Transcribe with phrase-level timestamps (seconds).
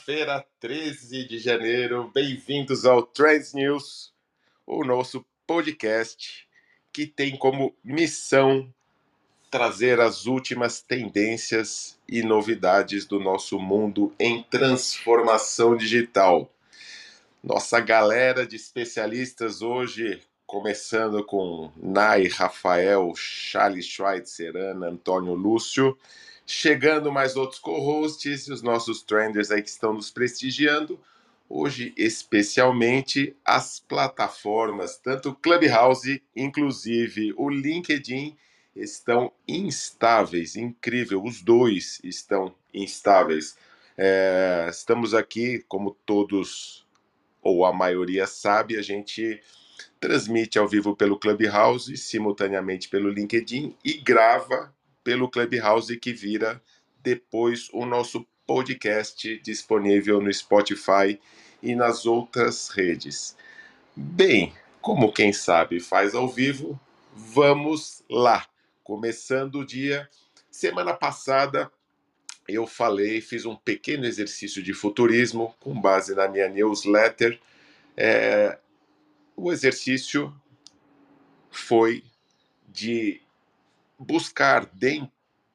[0.00, 2.10] Sexta-feira, 13 de janeiro.
[2.14, 4.12] Bem-vindos ao Trends News,
[4.66, 6.48] o nosso podcast
[6.90, 8.72] que tem como missão
[9.50, 16.50] trazer as últimas tendências e novidades do nosso mundo em transformação digital.
[17.44, 25.96] Nossa galera de especialistas hoje, começando com Nai, Rafael, Charles Schweitzer, Ana, Antônio Lúcio
[26.52, 30.98] Chegando mais outros co-hosts e os nossos trenders aí que estão nos prestigiando.
[31.48, 38.36] Hoje, especialmente, as plataformas, tanto Clubhouse, inclusive o LinkedIn,
[38.74, 40.56] estão instáveis.
[40.56, 43.56] Incrível, os dois estão instáveis.
[43.96, 46.84] É, estamos aqui, como todos
[47.40, 49.40] ou a maioria sabe, a gente
[50.00, 54.74] transmite ao vivo pelo Clubhouse, simultaneamente pelo LinkedIn e grava
[55.10, 56.62] pelo Clubhouse que vira
[57.02, 61.20] depois o nosso podcast disponível no Spotify
[61.60, 63.36] e nas outras redes.
[63.96, 66.78] Bem, como quem sabe faz ao vivo,
[67.12, 68.46] vamos lá.
[68.84, 70.08] Começando o dia.
[70.48, 71.68] Semana passada
[72.46, 77.36] eu falei, fiz um pequeno exercício de futurismo com base na minha newsletter.
[77.96, 78.56] É,
[79.34, 80.32] o exercício
[81.50, 82.04] foi
[82.68, 83.20] de
[84.00, 84.68] buscar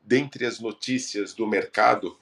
[0.01, 2.15] dentre as notícias do mercado,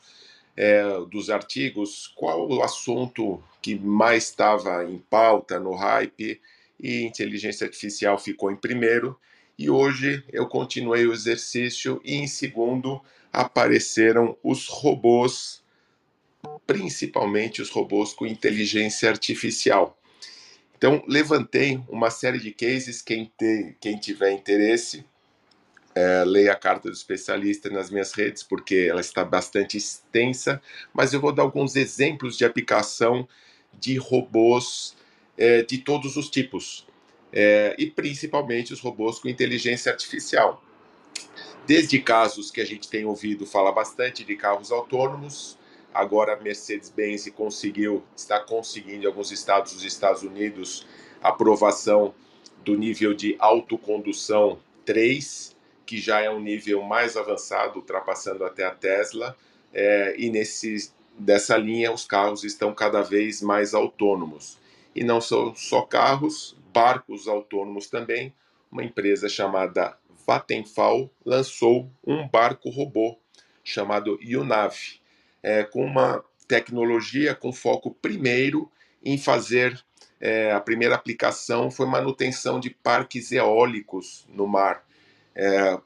[0.55, 6.39] é, dos artigos, qual o assunto que mais estava em pauta, no hype,
[6.79, 9.19] e inteligência artificial ficou em primeiro.
[9.57, 15.61] E hoje eu continuei o exercício e em segundo apareceram os robôs,
[16.65, 19.97] principalmente os robôs com inteligência artificial.
[20.77, 23.01] Então, levantei uma série de cases.
[23.01, 25.05] Quem, te, quem tiver interesse,
[25.95, 30.61] é, leia a carta do especialista nas minhas redes, porque ela está bastante extensa,
[30.93, 33.27] mas eu vou dar alguns exemplos de aplicação
[33.73, 34.95] de robôs
[35.37, 36.87] é, de todos os tipos,
[37.31, 40.63] é, e principalmente os robôs com inteligência artificial.
[41.65, 45.57] Desde casos que a gente tem ouvido falar bastante de carros autônomos,
[45.93, 50.85] agora a Mercedes-Benz conseguiu, está conseguindo em alguns estados dos Estados Unidos
[51.21, 52.13] aprovação
[52.65, 55.52] do nível de autocondução 3,
[55.93, 59.37] que já é um nível mais avançado, ultrapassando até a Tesla,
[59.71, 64.57] é, e nesse, dessa linha os carros estão cada vez mais autônomos.
[64.95, 68.33] E não são só carros, barcos autônomos também.
[68.71, 69.95] Uma empresa chamada
[70.25, 73.19] Vattenfall lançou um barco robô
[73.63, 74.75] chamado UNAV,
[75.43, 78.67] é, com uma tecnologia com foco primeiro
[79.05, 79.79] em fazer
[80.19, 84.83] é, a primeira aplicação foi manutenção de parques eólicos no mar
[85.35, 85.79] é,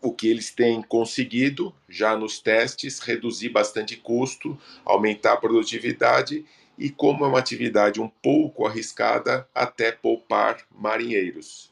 [0.00, 6.44] o que eles têm conseguido já nos testes, reduzir bastante custo, aumentar a produtividade
[6.78, 11.70] e, como é uma atividade um pouco arriscada, até poupar marinheiros.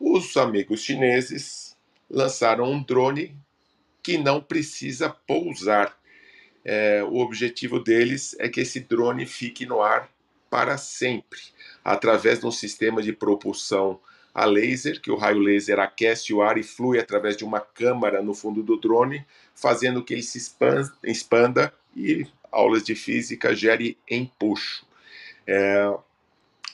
[0.00, 1.76] Os amigos chineses
[2.08, 3.36] lançaram um drone
[4.02, 5.94] que não precisa pousar.
[6.64, 10.08] É, o objetivo deles é que esse drone fique no ar
[10.48, 11.40] para sempre,
[11.84, 14.00] através de um sistema de propulsão
[14.34, 18.22] a laser, que o raio laser aquece o ar e flui através de uma câmara
[18.22, 23.98] no fundo do drone, fazendo que ele se expanda, expanda e aulas de física gere
[24.08, 24.86] empuxo.
[25.46, 25.92] É,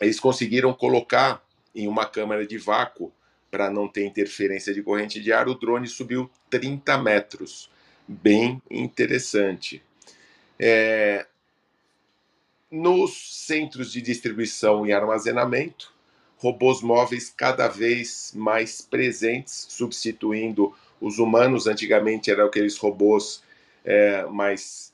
[0.01, 1.43] eles conseguiram colocar
[1.75, 3.13] em uma câmara de vácuo
[3.51, 7.71] para não ter interferência de corrente de ar, o drone subiu 30 metros.
[8.07, 9.81] Bem interessante.
[10.59, 11.25] É,
[12.69, 15.94] nos centros de distribuição e armazenamento,
[16.39, 21.67] robôs móveis cada vez mais presentes, substituindo os humanos.
[21.67, 23.43] Antigamente eram aqueles robôs
[23.85, 24.93] é, mais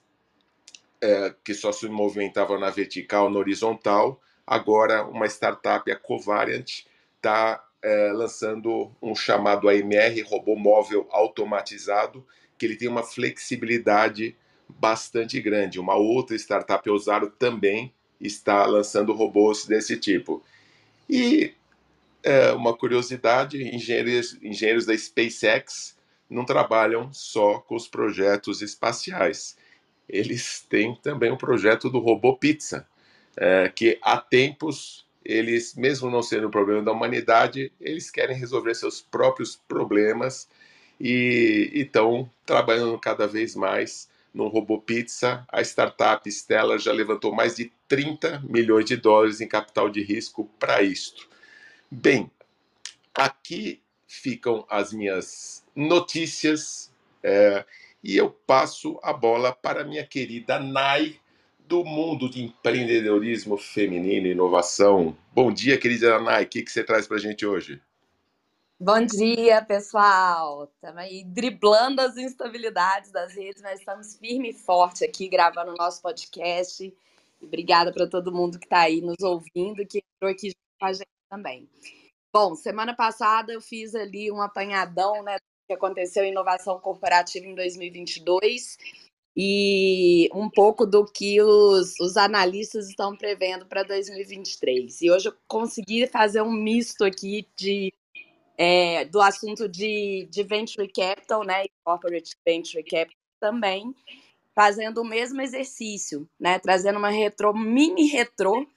[1.00, 4.20] é, que só se movimentavam na vertical, na horizontal.
[4.46, 6.84] Agora, uma startup, a Covariant,
[7.16, 12.26] está é, lançando um chamado AMR, robô móvel automatizado,
[12.58, 14.36] que ele tem uma flexibilidade
[14.68, 15.80] bastante grande.
[15.80, 20.42] Uma outra startup, Osaro, também está lançando robôs desse tipo.
[21.12, 21.52] E
[22.22, 25.96] é, uma curiosidade: engenheiros, engenheiros da SpaceX
[26.28, 29.56] não trabalham só com os projetos espaciais.
[30.08, 32.86] Eles têm também um projeto do robô pizza,
[33.36, 38.74] é, que há tempos eles, mesmo não sendo um problema da humanidade, eles querem resolver
[38.74, 40.48] seus próprios problemas
[40.98, 45.44] e estão trabalhando cada vez mais no robô pizza.
[45.48, 50.48] A startup Stellar já levantou mais de 30 milhões de dólares em capital de risco
[50.60, 51.28] para isto.
[51.90, 52.30] Bem,
[53.12, 57.64] aqui ficam as minhas notícias é,
[58.00, 61.18] e eu passo a bola para minha querida Nai,
[61.58, 65.16] do mundo de empreendedorismo feminino e inovação.
[65.32, 67.82] Bom dia, querida Nai, o que, que você traz para a gente hoje?
[68.78, 70.70] Bom dia, pessoal!
[70.72, 75.76] Estamos aí driblando as instabilidades das redes, mas estamos firme e forte aqui gravando o
[75.76, 76.92] nosso podcast.
[77.40, 81.08] Obrigada para todo mundo que está aí nos ouvindo, que entrou aqui com a gente
[81.28, 81.68] também.
[82.32, 87.46] Bom, semana passada eu fiz ali um apanhadão né, do que aconteceu em inovação corporativa
[87.46, 88.76] em 2022
[89.36, 95.00] e um pouco do que os, os analistas estão prevendo para 2023.
[95.00, 97.92] E hoje eu consegui fazer um misto aqui de
[98.56, 103.94] é, do assunto de, de venture capital, né, corporate venture capital também,
[104.60, 108.68] fazendo o mesmo exercício, né, trazendo uma retro, mini retro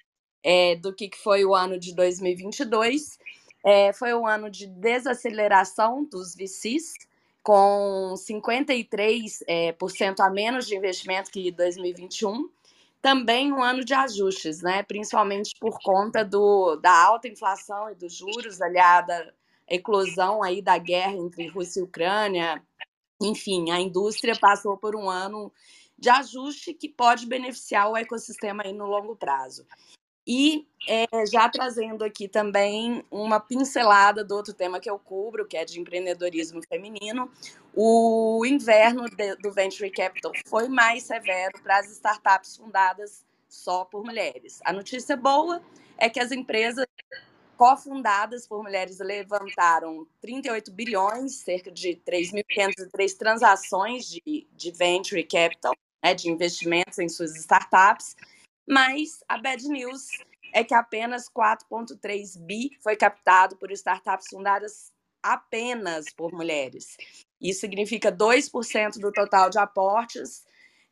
[0.41, 3.19] é, do que foi o ano de 2022.
[3.65, 6.93] É, foi um ano de desaceleração dos VCs,
[7.41, 12.49] com 53% é, por cento a menos de investimento que 2021.
[13.01, 14.83] Também um ano de ajustes, né?
[14.83, 19.35] principalmente por conta do, da alta inflação e dos juros, aliada
[19.69, 22.63] à eclosão aí da guerra entre Rússia e Ucrânia.
[23.23, 25.51] Enfim, a indústria passou por um ano
[25.97, 29.65] de ajuste que pode beneficiar o ecossistema aí no longo prazo.
[30.25, 35.57] E é, já trazendo aqui também uma pincelada do outro tema que eu cubro, que
[35.57, 37.29] é de empreendedorismo feminino,
[37.73, 44.03] o inverno de, do Venture Capital foi mais severo para as startups fundadas só por
[44.03, 44.59] mulheres.
[44.63, 45.61] A notícia boa
[45.97, 46.85] é que as empresas
[47.57, 56.13] cofundadas por mulheres levantaram 38 bilhões, cerca de 3.503 transações de, de venture capital, né,
[56.13, 58.15] de investimentos em suas startups,
[58.67, 60.07] mas a bad news
[60.53, 64.91] é que apenas 4,3 bi foi captado por startups fundadas
[65.21, 66.97] apenas por mulheres.
[67.41, 70.43] Isso significa 2% do total de aportes,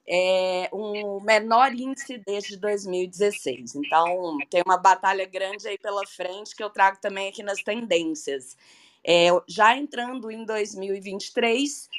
[0.07, 3.75] é um menor índice desde 2016.
[3.75, 8.57] Então, tem uma batalha grande aí pela frente que eu trago também aqui nas tendências.
[9.03, 11.89] É, já entrando em 2023,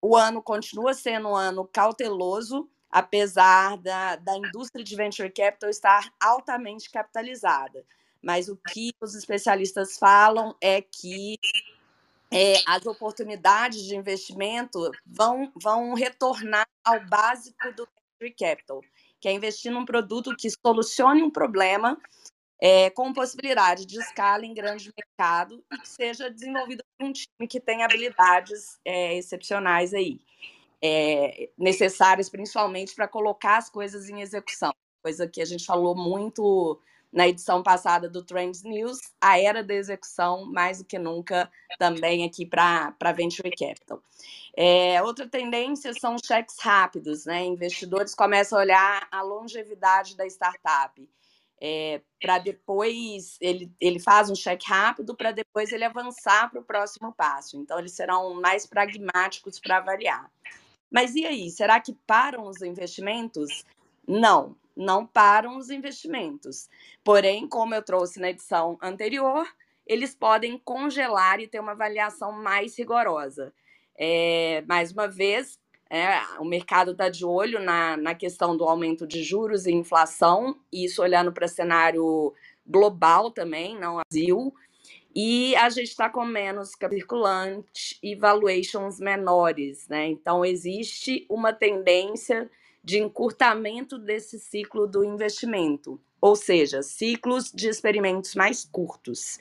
[0.00, 6.12] o ano continua sendo um ano cauteloso, apesar da, da indústria de venture capital estar
[6.20, 7.84] altamente capitalizada.
[8.22, 11.38] Mas o que os especialistas falam é que
[12.30, 17.88] é, as oportunidades de investimento vão, vão retornar ao básico do
[18.20, 18.80] venture capital,
[19.20, 21.98] que é investir num produto que solucione um problema
[22.60, 27.48] é, com possibilidade de escala em grande mercado e que seja desenvolvido por um time
[27.48, 30.20] que tem habilidades é, excepcionais aí
[30.82, 34.72] é, necessárias, principalmente para colocar as coisas em execução.
[35.02, 36.80] Coisa que a gente falou muito
[37.12, 42.24] na edição passada do Trends News, a era da execução, mais do que nunca, também
[42.24, 44.02] aqui para Venture Capital.
[44.56, 47.44] É, outra tendência são cheques rápidos, né?
[47.44, 51.08] Investidores começam a olhar a longevidade da startup.
[51.60, 56.64] É, para depois ele, ele faz um cheque rápido para depois ele avançar para o
[56.64, 57.56] próximo passo.
[57.56, 60.30] Então, eles serão mais pragmáticos para avaliar.
[60.90, 63.64] Mas e aí, será que param os investimentos?
[64.06, 66.68] Não, não param os investimentos.
[67.02, 69.44] Porém, como eu trouxe na edição anterior,
[69.84, 73.52] eles podem congelar e ter uma avaliação mais rigorosa.
[73.98, 75.58] É, mais uma vez,
[75.90, 80.56] é, o mercado está de olho na, na questão do aumento de juros e inflação,
[80.72, 82.32] isso olhando para cenário
[82.64, 84.54] global também, não Brasil.
[85.12, 90.06] E a gente está com menos circulante e valuations menores, né?
[90.06, 92.48] Então, existe uma tendência
[92.82, 99.38] de encurtamento desse ciclo do investimento, ou seja, ciclos de experimentos mais curtos.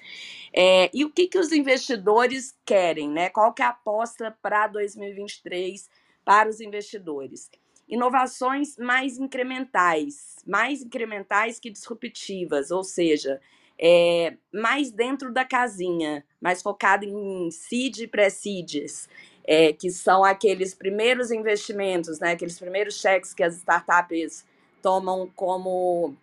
[0.53, 3.29] É, e o que, que os investidores querem, né?
[3.29, 5.89] Qual que é a aposta para 2023
[6.23, 7.49] para os investidores?
[7.87, 13.39] Inovações mais incrementais, mais incrementais que disruptivas, ou seja,
[13.79, 19.07] é, mais dentro da casinha, mais focado em seed e pré-seeds,
[19.47, 24.45] é, que são aqueles primeiros investimentos, né, aqueles primeiros cheques que as startups
[24.81, 26.13] tomam como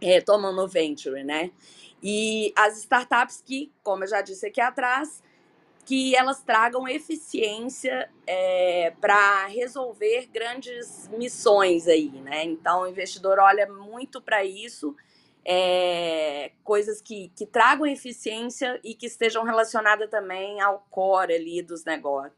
[0.00, 1.50] é, tomam no venture, né?
[2.02, 5.20] E as startups que, como eu já disse aqui atrás,
[5.84, 12.44] que elas tragam eficiência é, para resolver grandes missões aí, né?
[12.44, 14.94] Então o investidor olha muito para isso
[15.50, 21.86] é, coisas que, que tragam eficiência e que estejam relacionadas também ao core ali dos
[21.86, 22.36] negócios,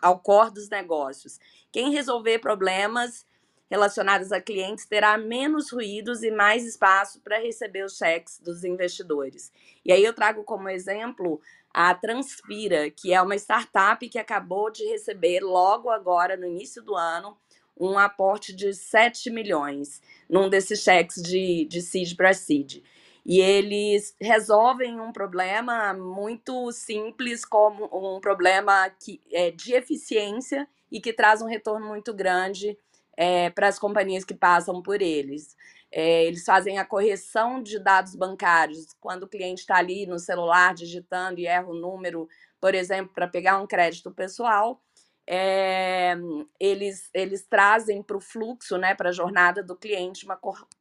[0.00, 1.38] ao core dos negócios.
[1.70, 3.26] Quem resolver problemas
[3.70, 9.52] relacionadas a clientes terá menos ruídos e mais espaço para receber os cheques dos investidores.
[9.84, 11.42] E aí eu trago como exemplo
[11.74, 16.94] a Transpira, que é uma startup que acabou de receber logo agora, no início do
[16.94, 17.36] ano,
[17.78, 22.82] um aporte de 7 milhões num desses cheques de, de seed para seed.
[23.26, 31.00] E eles resolvem um problema muito simples, como um problema que, é, de eficiência e
[31.00, 32.78] que traz um retorno muito grande
[33.16, 35.56] é, para as companhias que passam por eles.
[35.90, 40.74] É, eles fazem a correção de dados bancários quando o cliente está ali no celular
[40.74, 42.28] digitando e erra o número,
[42.60, 44.82] por exemplo, para pegar um crédito pessoal.
[45.26, 46.14] É,
[46.60, 50.38] eles, eles trazem para o fluxo, né, para a jornada do cliente, uma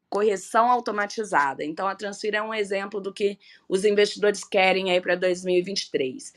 [0.10, 1.64] correção automatizada.
[1.64, 6.34] Então, a Transfira é um exemplo do que os investidores querem aí para 2023.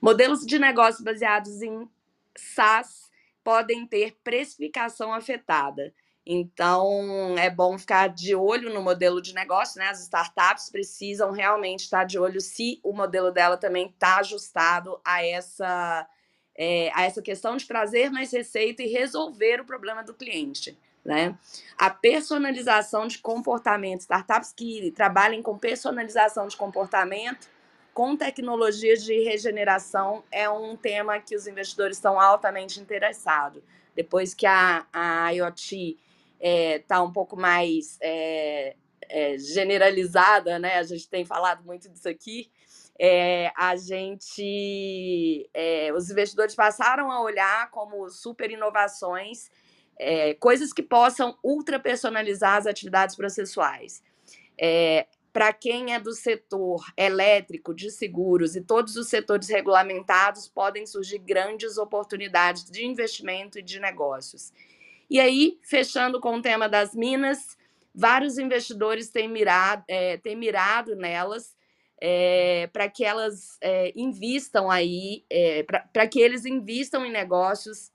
[0.00, 1.88] Modelos de negócio baseados em
[2.36, 3.10] SaaS
[3.44, 5.92] podem ter precificação afetada.
[6.24, 9.88] Então, é bom ficar de olho no modelo de negócio, né?
[9.88, 15.24] As startups precisam realmente estar de olho se o modelo dela também está ajustado a
[15.24, 16.06] essa,
[16.62, 20.76] é, a essa questão de trazer mais receita e resolver o problema do cliente.
[21.02, 21.34] Né?
[21.78, 27.48] A personalização de comportamento, startups que trabalhem com personalização de comportamento
[27.94, 33.62] com tecnologias de regeneração é um tema que os investidores estão altamente interessados.
[33.96, 35.98] Depois que a, a IoT está
[36.40, 38.76] é, tá um pouco mais é,
[39.08, 40.76] é, generalizada, né?
[40.76, 42.50] A gente tem falado muito disso aqui.
[43.02, 49.50] É, a gente, é, os investidores passaram a olhar como super inovações
[49.98, 54.02] é, coisas que possam ultra personalizar as atividades processuais.
[55.32, 61.18] Para quem é do setor elétrico, de seguros e todos os setores regulamentados, podem surgir
[61.18, 64.52] grandes oportunidades de investimento e de negócios.
[65.08, 67.56] E aí, fechando com o tema das minas,
[67.94, 69.84] vários investidores têm mirado,
[70.22, 71.58] têm mirado nelas
[72.00, 77.92] é, para que elas é, invistam aí, é, para que eles invistam em negócios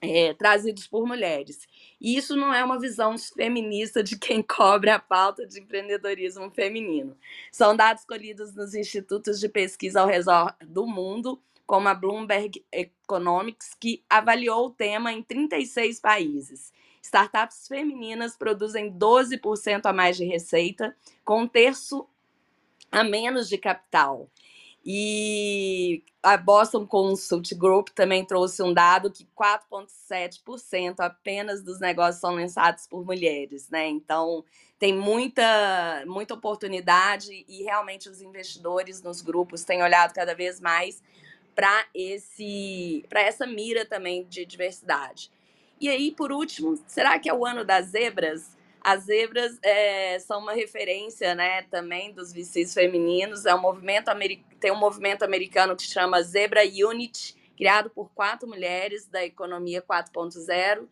[0.00, 1.66] é, trazidos por mulheres.
[2.00, 7.16] E isso não é uma visão feminista de quem cobre a pauta de empreendedorismo feminino.
[7.50, 13.74] São dados colhidos nos institutos de pesquisa ao redor do mundo, como a Bloomberg Economics,
[13.80, 16.72] que avaliou o tema em 36 países.
[17.02, 20.94] Startups femininas produzem 12% a mais de receita,
[21.24, 22.08] com um terço
[22.96, 24.30] a menos de capital.
[24.84, 32.34] E a Boston Consult Group também trouxe um dado que 4,7% apenas dos negócios são
[32.34, 33.88] lançados por mulheres, né?
[33.88, 34.44] Então
[34.78, 41.02] tem muita, muita oportunidade e realmente os investidores nos grupos têm olhado cada vez mais
[41.54, 45.30] para esse para essa mira também de diversidade.
[45.80, 48.55] E aí, por último, será que é o ano das zebras?
[48.86, 53.44] As zebras é, são uma referência, né, também dos VCs femininos.
[53.44, 54.12] É um movimento
[54.60, 60.86] tem um movimento americano que chama Zebra Unit, criado por quatro mulheres da economia 4.0,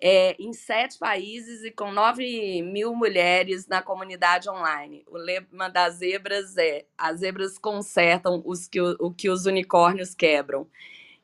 [0.00, 5.04] é, em sete países e com 9 mil mulheres na comunidade online.
[5.06, 10.66] O lema das zebras é: as zebras consertam os que, o que os unicórnios quebram.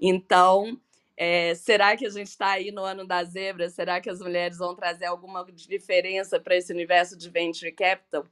[0.00, 0.80] Então,
[1.16, 3.68] é, será que a gente está aí no ano da zebra?
[3.68, 8.24] Será que as mulheres vão trazer alguma diferença para esse universo de venture capital?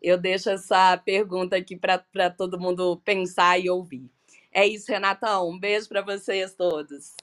[0.00, 4.08] Eu deixo essa pergunta aqui para todo mundo pensar e ouvir.
[4.52, 5.50] É isso, Renatão.
[5.50, 7.14] Um beijo para vocês todos.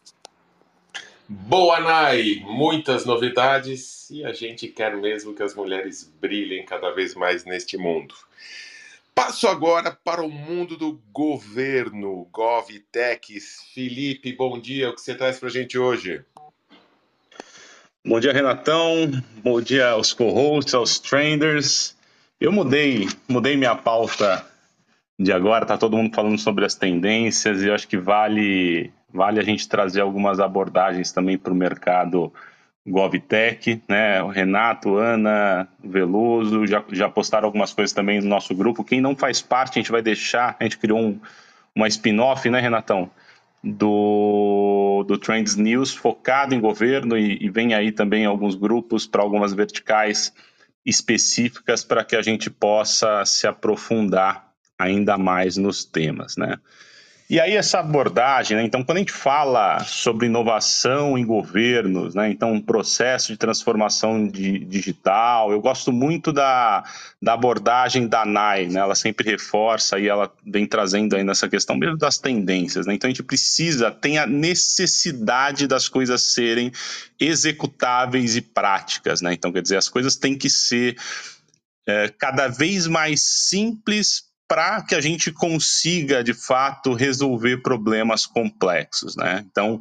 [1.27, 2.35] Boa, Nai!
[2.43, 7.77] Muitas novidades e a gente quer mesmo que as mulheres brilhem cada vez mais neste
[7.77, 8.13] mundo.
[9.15, 13.61] Passo agora para o mundo do governo, GovTechs.
[13.73, 14.89] Felipe, bom dia.
[14.89, 16.21] O que você traz para a gente hoje?
[18.05, 19.09] Bom dia, Renatão.
[19.41, 21.95] Bom dia aos co-hosts, aos trenders.
[22.41, 24.45] Eu mudei, mudei minha pauta
[25.17, 25.65] de agora.
[25.65, 29.65] Tá todo mundo falando sobre as tendências e eu acho que vale, vale a gente
[29.69, 32.33] trazer algumas abordagens também para o mercado
[32.87, 34.21] GovTech, né?
[34.21, 38.83] O Renato, Ana, Veloso já, já postaram algumas coisas também no nosso grupo.
[38.83, 40.55] Quem não faz parte, a gente vai deixar.
[40.59, 41.19] A gente criou um,
[41.75, 43.09] uma spin-off, né, Renatão?
[43.63, 49.23] Do, do Trends News focado em governo e, e vem aí também alguns grupos para
[49.23, 50.31] algumas verticais
[50.85, 56.59] específicas para que a gente possa se aprofundar ainda mais nos temas, né?
[57.27, 58.63] E aí essa abordagem, né?
[58.63, 62.29] então quando a gente fala sobre inovação em governos, né?
[62.29, 66.83] então um processo de transformação de, digital, eu gosto muito da,
[67.19, 68.79] da abordagem da NAI, né?
[68.79, 72.93] ela sempre reforça e ela vem trazendo aí nessa questão mesmo das tendências, né?
[72.93, 76.71] então a gente precisa, tem a necessidade das coisas serem
[77.19, 79.33] executáveis e práticas, né?
[79.33, 80.95] então quer dizer, as coisas têm que ser
[81.87, 89.15] é, cada vez mais simples para que a gente consiga, de fato, resolver problemas complexos,
[89.15, 89.43] né?
[89.49, 89.79] Então,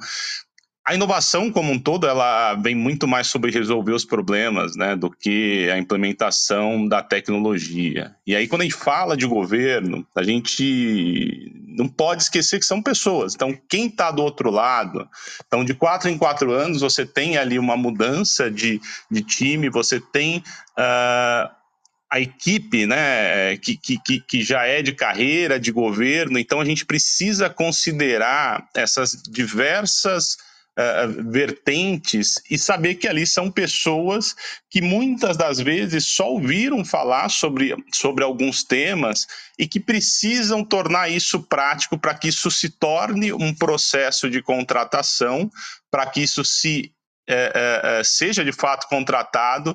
[0.86, 5.10] a inovação como um todo, ela vem muito mais sobre resolver os problemas, né, do
[5.10, 8.14] que a implementação da tecnologia.
[8.26, 12.82] E aí, quando a gente fala de governo, a gente não pode esquecer que são
[12.82, 13.34] pessoas.
[13.34, 15.08] Então, quem está do outro lado,
[15.46, 18.78] então, de quatro em quatro anos, você tem ali uma mudança de,
[19.10, 20.44] de time, você tem
[20.78, 21.50] uh,
[22.14, 26.86] a equipe né, que, que, que já é de carreira, de governo, então a gente
[26.86, 30.36] precisa considerar essas diversas
[30.78, 34.32] uh, vertentes e saber que ali são pessoas
[34.70, 39.26] que muitas das vezes só ouviram falar sobre, sobre alguns temas
[39.58, 45.50] e que precisam tornar isso prático para que isso se torne um processo de contratação,
[45.90, 46.94] para que isso se
[47.26, 49.74] é, é, seja de fato contratado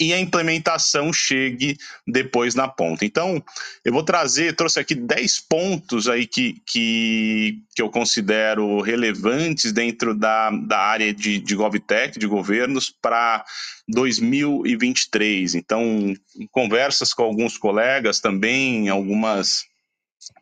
[0.00, 3.04] e a implementação chegue depois na ponta.
[3.04, 3.42] Então,
[3.84, 10.14] eu vou trazer, trouxe aqui 10 pontos aí que, que, que eu considero relevantes dentro
[10.14, 13.44] da, da área de, de GovTech, de governos, para
[13.88, 15.56] 2023.
[15.56, 16.14] Então,
[16.52, 19.64] conversas com alguns colegas também, algumas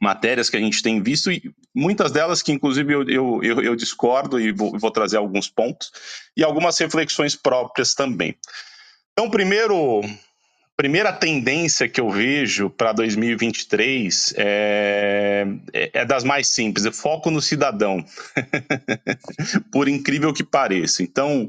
[0.00, 3.76] matérias que a gente tem visto, e muitas delas que, inclusive, eu, eu, eu, eu
[3.76, 5.90] discordo e vou, vou trazer alguns pontos,
[6.36, 8.36] e algumas reflexões próprias também.
[9.18, 10.02] Então, primeiro,
[10.76, 17.30] primeira tendência que eu vejo para 2023 é, é, é, das mais simples, é foco
[17.30, 18.04] no cidadão,
[19.72, 21.02] por incrível que pareça.
[21.02, 21.48] Então,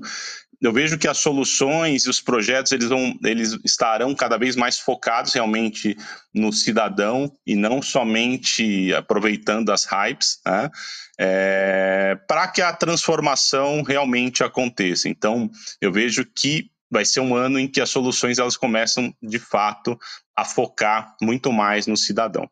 [0.62, 4.80] eu vejo que as soluções e os projetos eles, vão, eles estarão cada vez mais
[4.80, 5.98] focados realmente
[6.34, 10.72] no cidadão e não somente aproveitando as hypes, né?
[11.20, 15.10] é, para que a transformação realmente aconteça.
[15.10, 15.52] Então,
[15.82, 19.98] eu vejo que vai ser um ano em que as soluções elas começam de fato
[20.36, 22.50] a focar muito mais no cidadão.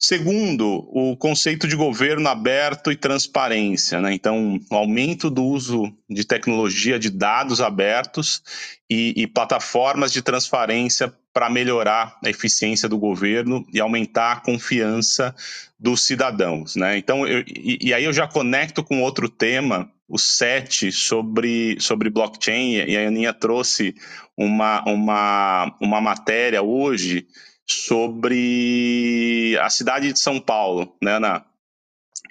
[0.00, 4.00] Segundo, o conceito de governo aberto e transparência.
[4.00, 4.14] Né?
[4.14, 8.40] Então, o aumento do uso de tecnologia de dados abertos
[8.88, 15.32] e, e plataformas de transparência para melhorar a eficiência do governo e aumentar a confiança
[15.78, 16.74] dos cidadãos.
[16.74, 16.98] Né?
[16.98, 22.10] Então, eu, e, e aí eu já conecto com outro tema o set sobre, sobre
[22.10, 23.94] blockchain, e a Aninha trouxe
[24.36, 27.28] uma, uma, uma matéria hoje
[27.64, 31.44] sobre a cidade de São Paulo, né, Ana?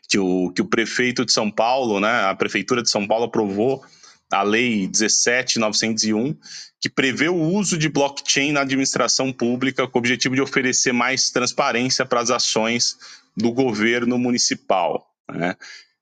[0.10, 3.82] Que o, que o prefeito de São Paulo, né, a prefeitura de São Paulo aprovou
[4.32, 6.36] a lei 17901,
[6.80, 11.30] que prevê o uso de blockchain na administração pública com o objetivo de oferecer mais
[11.30, 12.98] transparência para as ações
[13.36, 15.08] do governo municipal.
[15.30, 15.56] Né?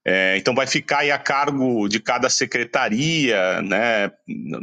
[0.07, 4.11] É, então vai ficar a cargo de cada secretaria, né,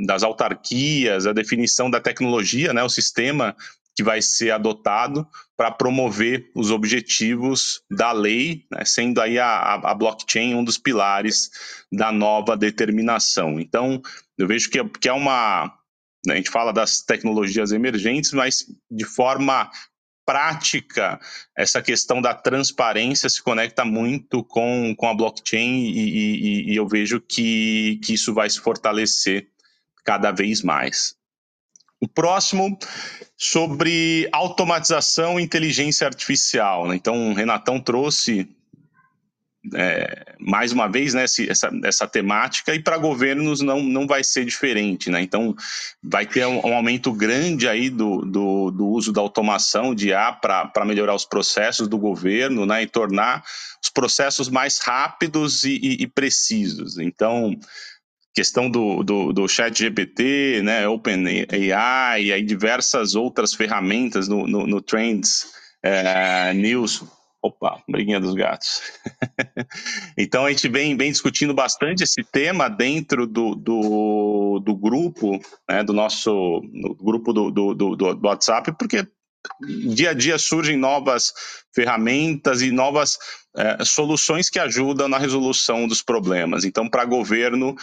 [0.06, 3.56] das autarquias, a definição da tecnologia, né, o sistema
[3.94, 5.26] que vai ser adotado
[5.56, 11.50] para promover os objetivos da lei, né, sendo aí a, a, blockchain um dos pilares
[11.92, 13.60] da nova determinação.
[13.60, 14.00] Então,
[14.38, 15.72] eu vejo que, que é uma.
[16.26, 19.70] Né, a gente fala das tecnologias emergentes, mas de forma
[20.24, 21.20] prática,
[21.56, 26.86] essa questão da transparência se conecta muito com, com a blockchain e, e, e eu
[26.86, 29.48] vejo que, que isso vai se fortalecer
[30.04, 31.16] cada vez mais.
[32.02, 32.76] O próximo
[33.36, 36.88] sobre automatização e inteligência artificial.
[36.88, 36.96] Né?
[36.96, 38.48] Então, o Renatão trouxe
[39.74, 44.44] é, mais uma vez né, essa, essa temática, e para governos não, não vai ser
[44.44, 45.10] diferente.
[45.10, 45.22] Né?
[45.22, 45.54] Então,
[46.02, 50.32] vai ter um, um aumento grande aí do, do, do, uso da automação de IA
[50.32, 53.44] para melhorar os processos do governo né, e tornar
[53.80, 56.98] os processos mais rápidos e, e, e precisos.
[56.98, 57.56] Então,
[58.34, 64.66] questão do, do, do chat GPT, né, OpenAI e aí diversas outras ferramentas no, no,
[64.66, 67.04] no Trends é, News
[67.44, 68.82] Opa, briguinha dos gatos.
[70.16, 75.82] então a gente vem, vem discutindo bastante esse tema dentro do, do, do grupo, né,
[75.82, 76.62] do nosso
[77.00, 79.04] grupo do, do, do, do WhatsApp, porque
[79.92, 81.32] dia a dia surgem novas
[81.74, 83.18] ferramentas e novas
[83.56, 86.64] é, soluções que ajudam na resolução dos problemas.
[86.64, 87.74] Então, para governo,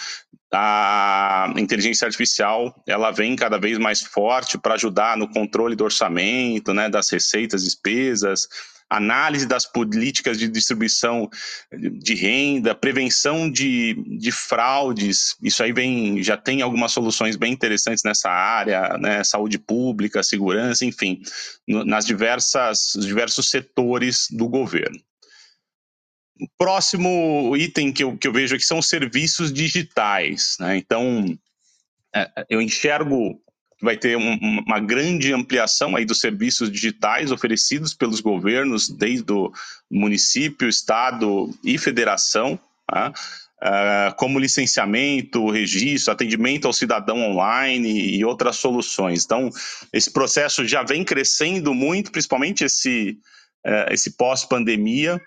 [0.52, 6.74] a inteligência artificial ela vem cada vez mais forte para ajudar no controle do orçamento,
[6.74, 8.48] né, das receitas, despesas,
[8.90, 11.30] análise das políticas de distribuição
[11.72, 15.36] de renda, prevenção de, de fraudes.
[15.44, 20.84] Isso aí vem, já tem algumas soluções bem interessantes nessa área, né, saúde pública, segurança,
[20.84, 21.22] enfim,
[21.68, 25.00] nas diversas diversos setores do governo.
[26.58, 30.56] Próximo item que eu, que eu vejo aqui são os serviços digitais.
[30.60, 30.78] Né?
[30.78, 31.38] Então,
[32.16, 33.36] é, eu enxergo
[33.78, 39.32] que vai ter um, uma grande ampliação aí dos serviços digitais oferecidos pelos governos, desde
[39.32, 39.52] o
[39.90, 43.14] município, estado e federação, tá?
[43.64, 49.24] uh, como licenciamento, registro, atendimento ao cidadão online e outras soluções.
[49.24, 49.50] Então,
[49.94, 53.18] esse processo já vem crescendo muito, principalmente esse,
[53.92, 55.22] esse pós-pandemia,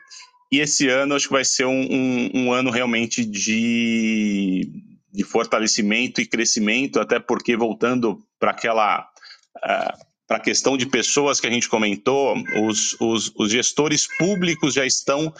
[0.53, 4.71] e esse ano acho que vai ser um, um, um ano realmente de,
[5.11, 9.09] de fortalecimento e crescimento, até porque voltando para aquela
[9.57, 14.73] uh, para a questão de pessoas que a gente comentou, os, os, os, gestores públicos
[14.73, 15.33] já estão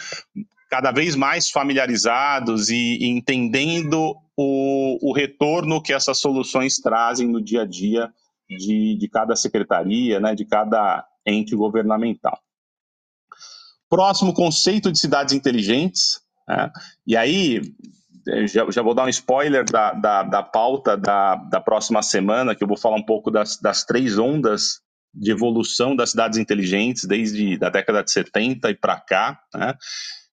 [0.69, 7.41] cada vez mais familiarizados e, e entendendo o, o, retorno que essas soluções trazem no
[7.41, 8.11] dia a dia
[8.47, 12.39] de, de cada secretaria, né, de cada ente governamental.
[13.93, 16.19] Próximo conceito de cidades inteligentes.
[16.47, 16.71] Né?
[17.05, 17.61] E aí,
[18.27, 22.55] é, já, já, vou dar um spoiler da, da, da pauta da, da próxima semana,
[22.55, 24.81] que eu vou falar um pouco das, das três ondas
[25.13, 29.39] de evolução das cidades inteligentes, desde a década de 70 e para cá.
[29.53, 29.75] Né?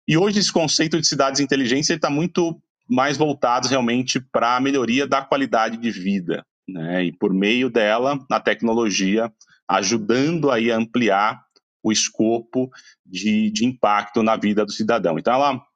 [0.09, 5.07] E hoje esse conceito de cidades inteligentes está muito mais voltado realmente para a melhoria
[5.07, 6.43] da qualidade de vida.
[6.67, 7.05] Né?
[7.05, 9.31] E por meio dela, a tecnologia
[9.69, 11.43] ajudando aí a ampliar
[11.83, 12.71] o escopo
[13.05, 15.19] de, de impacto na vida do cidadão.
[15.19, 15.67] Então, ela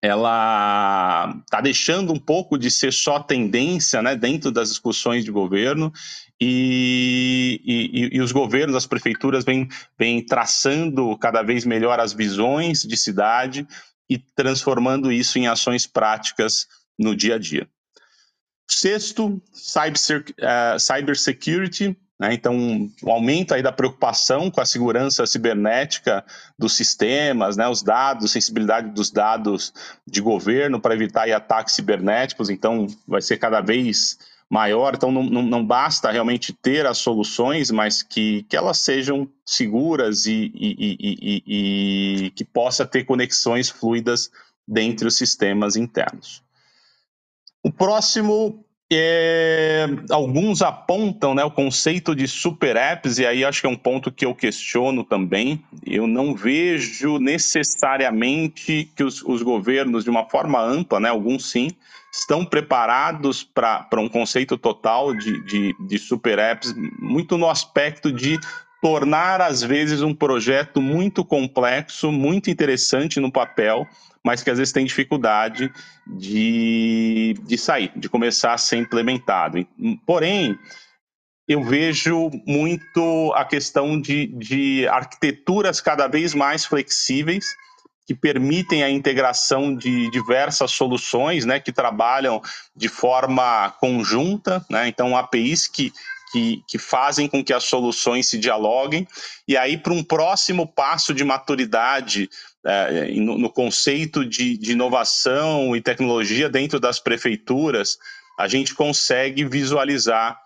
[0.00, 5.92] ela está deixando um pouco de ser só tendência né, dentro das discussões de governo
[6.40, 12.82] e, e, e, os governos, as prefeituras vêm, vêm traçando cada vez melhor as visões
[12.82, 13.66] de cidade
[14.08, 17.68] e transformando isso em ações práticas no dia a dia.
[18.70, 22.34] Sexto, cyber, uh, cybersecurity, né?
[22.34, 26.24] Então, o aumento aí da preocupação com a segurança cibernética
[26.58, 27.68] dos sistemas, né?
[27.68, 29.72] os dados, sensibilidade dos dados
[30.06, 34.18] de governo para evitar ataques cibernéticos, então vai ser cada vez
[34.50, 34.94] maior.
[34.96, 40.26] Então, não, não, não basta realmente ter as soluções, mas que, que elas sejam seguras
[40.26, 41.42] e, e, e,
[42.26, 44.28] e que possa ter conexões fluidas
[44.66, 46.42] dentre os sistemas internos.
[47.62, 53.66] O próximo é, alguns apontam né, o conceito de super apps, e aí acho que
[53.66, 55.62] é um ponto que eu questiono também.
[55.84, 61.70] Eu não vejo necessariamente que os, os governos, de uma forma ampla, né, alguns sim,
[62.10, 68.40] estão preparados para um conceito total de, de, de super apps, muito no aspecto de
[68.80, 73.86] tornar, às vezes, um projeto muito complexo, muito interessante no papel,
[74.28, 75.72] mas que às vezes tem dificuldade
[76.06, 79.66] de, de sair, de começar a ser implementado.
[80.04, 80.54] Porém,
[81.48, 87.46] eu vejo muito a questão de, de arquiteturas cada vez mais flexíveis,
[88.06, 92.42] que permitem a integração de diversas soluções, né, que trabalham
[92.76, 95.90] de forma conjunta, né, então APIs que,
[96.32, 99.08] que, que fazem com que as soluções se dialoguem,
[99.46, 102.28] e aí para um próximo passo de maturidade
[102.64, 107.98] é, no, no, conceito de, de inovação e tecnologia dentro das prefeituras,
[108.38, 110.38] a gente consegue visualizar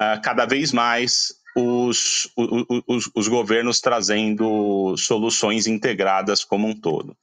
[0.00, 7.16] uh, cada vez mais os, os, os, governos trazendo soluções integradas como um todo.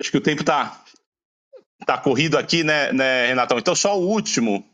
[0.00, 0.82] Acho que o tempo está
[1.86, 3.58] tá corrido aqui, né, né, Renatão?
[3.58, 4.71] Então, só o último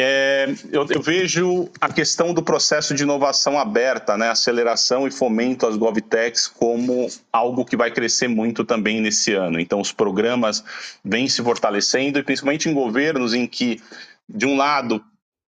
[0.00, 5.66] é, eu, eu, vejo a questão do processo de inovação aberta, né, aceleração e fomento
[5.66, 9.58] às GovTechs como algo que vai crescer muito também nesse ano.
[9.58, 10.62] Então, os programas
[11.04, 13.82] vêm se fortalecendo, e principalmente em governos em que,
[14.28, 15.04] de um lado,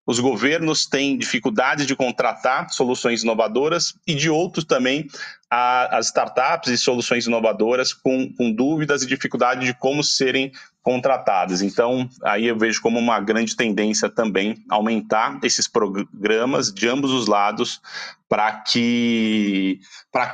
[0.07, 5.07] os governos têm dificuldades de contratar soluções inovadoras e de outros também
[5.51, 11.61] as startups e soluções inovadoras com, com dúvidas e dificuldade de como serem contratadas.
[11.61, 17.27] Então, aí eu vejo como uma grande tendência também aumentar esses programas de ambos os
[17.27, 17.81] lados
[18.29, 19.81] para que,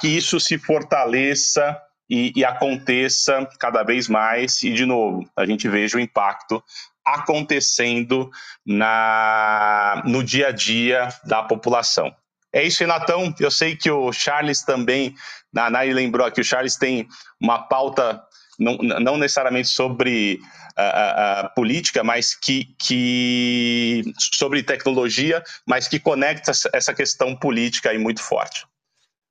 [0.01, 1.77] que isso se fortaleça
[2.09, 4.63] e, e, aconteça cada vez mais.
[4.63, 6.63] E, de novo, a gente veja o impacto
[7.07, 8.29] acontecendo
[8.67, 12.13] na, no dia a dia da população.
[12.53, 13.33] É isso, Renatão.
[13.39, 15.15] Eu sei que o Charles também,
[15.53, 17.07] na Nai lembrou aqui, o Charles tem
[17.41, 18.23] uma pauta
[18.59, 20.41] não, não necessariamente sobre
[20.77, 27.99] a, a, política, mas que, que sobre tecnologia, mas que conecta essa questão política aí
[27.99, 28.67] muito forte.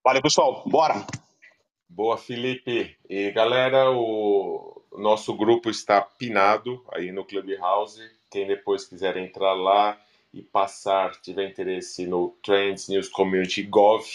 [0.03, 0.63] Valeu, pessoal.
[0.67, 1.05] Bora!
[1.89, 2.95] Boa, Felipe.
[3.09, 8.01] E galera, o nosso grupo está pinado aí no Clubhouse.
[8.29, 9.99] Quem depois quiser entrar lá
[10.33, 14.05] e passar, tiver interesse no Trends News Community Gov,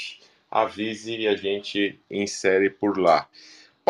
[0.51, 3.29] avise e a gente insere por lá.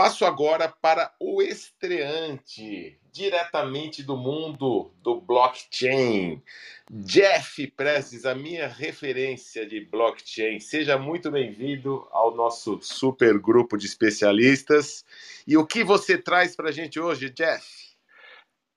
[0.02, 6.42] Passo agora para o estreante, diretamente do mundo do blockchain.
[6.90, 10.58] Jeff Prestes, a minha referência de blockchain.
[10.58, 15.04] Seja muito bem-vindo ao nosso super grupo de especialistas.
[15.46, 17.62] E o que você traz para a gente hoje, Jeff?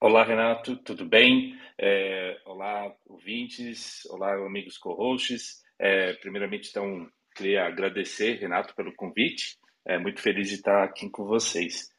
[0.02, 1.58] Olá, Renato, tudo bem?
[1.78, 5.64] É, olá, ouvintes, olá, amigos co-hosts.
[5.80, 9.62] É, primeiramente, então, queria agradecer, Renato, pelo convite.
[9.86, 11.89] É, muito feliz de estar aqui com vocês.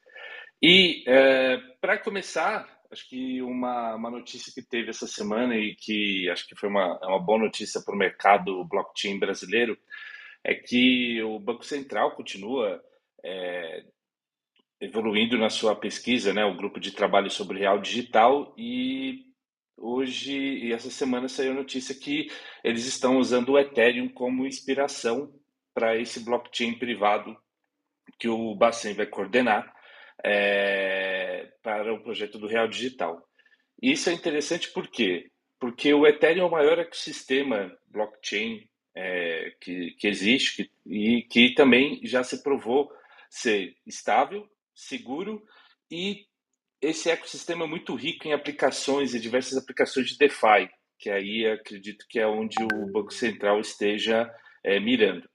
[0.63, 6.29] E, é, para começar, acho que uma, uma notícia que teve essa semana e que
[6.31, 9.77] acho que foi uma, é uma boa notícia para o mercado blockchain brasileiro
[10.45, 12.83] é que o Banco Central continua
[13.25, 13.85] é,
[14.81, 19.25] evoluindo na sua pesquisa, né, o grupo de trabalho sobre real digital e
[19.77, 22.29] hoje e essa semana saiu a notícia que
[22.63, 25.33] eles estão usando o Ethereum como inspiração
[25.75, 27.37] para esse blockchain privado
[28.19, 29.73] que o Bacen vai coordenar
[30.25, 33.27] é, para o projeto do Real Digital.
[33.83, 35.31] Isso é interessante por quê?
[35.59, 41.55] Porque o Ethereum é o maior ecossistema blockchain é, que, que existe que, e que
[41.55, 42.91] também já se provou
[43.29, 45.43] ser estável, seguro
[45.91, 46.27] e
[46.81, 52.05] esse ecossistema é muito rico em aplicações e diversas aplicações de DeFi, que aí acredito
[52.09, 54.31] que é onde o Banco Central esteja
[54.63, 55.29] é, mirando.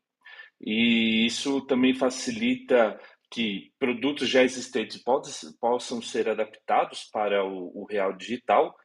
[0.61, 2.99] E isso também facilita
[3.31, 5.01] que produtos já existentes
[5.59, 8.75] possam ser adaptados para o, o real digital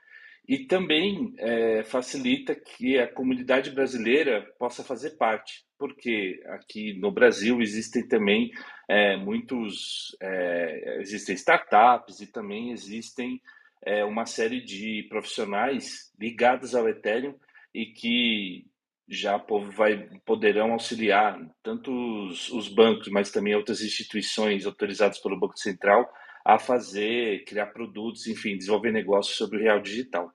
[0.47, 7.63] e também é, facilita que a comunidade brasileira possa fazer parte, porque aqui no Brasil
[7.63, 8.51] existem também
[8.87, 13.41] é, muitos é, existem startups e também existem
[13.83, 17.35] é, uma série de profissionais ligados ao Ethereum
[17.73, 18.67] e que
[19.09, 19.37] já
[19.77, 21.93] vai, poderão auxiliar tanto
[22.27, 26.11] os, os, bancos, mas também outras instituições autorizadas pelo Banco Central
[26.45, 30.31] a fazer, criar produtos, enfim, desenvolver negócios sobre o real digital.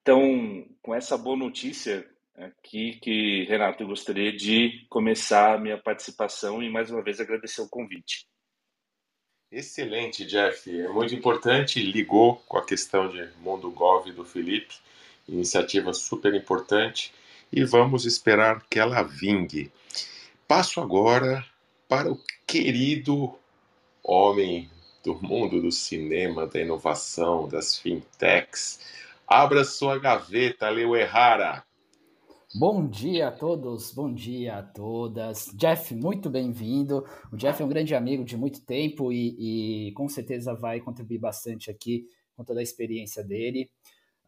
[0.00, 6.62] Então, com essa boa notícia aqui, que, Renato, eu gostaria de começar a minha participação
[6.62, 8.26] e mais uma vez agradecer o convite.
[9.50, 10.68] Excelente, Jeff.
[10.70, 14.74] É muito importante, ligou com a questão de Mundo Gov do Felipe,
[15.28, 17.12] iniciativa super importante
[17.52, 19.72] e vamos esperar que ela vingue.
[20.46, 21.44] Passo agora
[21.88, 23.34] para o querido
[24.02, 24.70] homem
[25.04, 28.80] do mundo do cinema, da inovação, das fintechs.
[29.26, 31.64] Abra sua gaveta, Leo Errara.
[32.54, 35.50] Bom dia a todos, bom dia a todas.
[35.54, 37.04] Jeff, muito bem-vindo.
[37.30, 41.18] O Jeff é um grande amigo de muito tempo e, e com certeza vai contribuir
[41.18, 43.70] bastante aqui com toda a experiência dele.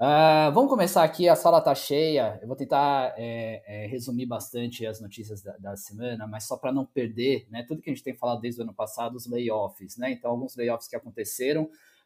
[0.00, 2.38] Uh, vamos começar aqui, a sala está cheia.
[2.40, 6.70] Eu vou tentar é, é, resumir bastante as notícias da, da semana, mas só para
[6.70, 9.96] não perder né, tudo que a gente tem falado desde o ano passado, os layoffs.
[9.96, 10.12] Né?
[10.12, 11.64] Então, alguns layoffs que aconteceram.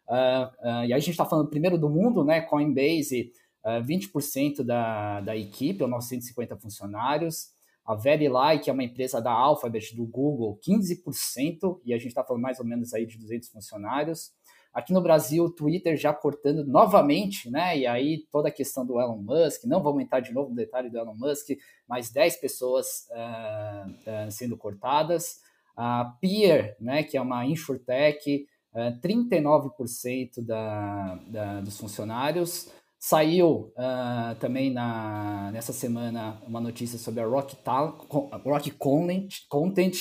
[0.09, 2.41] Uh, uh, e aí a gente está falando primeiro do mundo, né?
[2.41, 3.31] Coinbase,
[3.63, 7.51] uh, 20% da, da equipe, ou 950 funcionários.
[7.85, 12.25] A Verilai, que é uma empresa da Alphabet, do Google, 15%, e a gente está
[12.25, 14.33] falando mais ou menos aí de 200 funcionários.
[14.73, 17.79] Aqui no Brasil, o Twitter já cortando novamente, né?
[17.79, 20.89] E aí toda a questão do Elon Musk, não vamos entrar de novo no detalhe
[20.89, 21.51] do Elon Musk,
[21.87, 25.41] mais 10 pessoas uh, uh, sendo cortadas.
[25.77, 32.71] A Peer, né, que é uma insurtech, uh, 39% da, da, dos funcionários.
[32.99, 38.07] Saiu uh, também na, nessa semana uma notícia sobre a Rock, Tal,
[38.45, 39.97] Rock Content, Content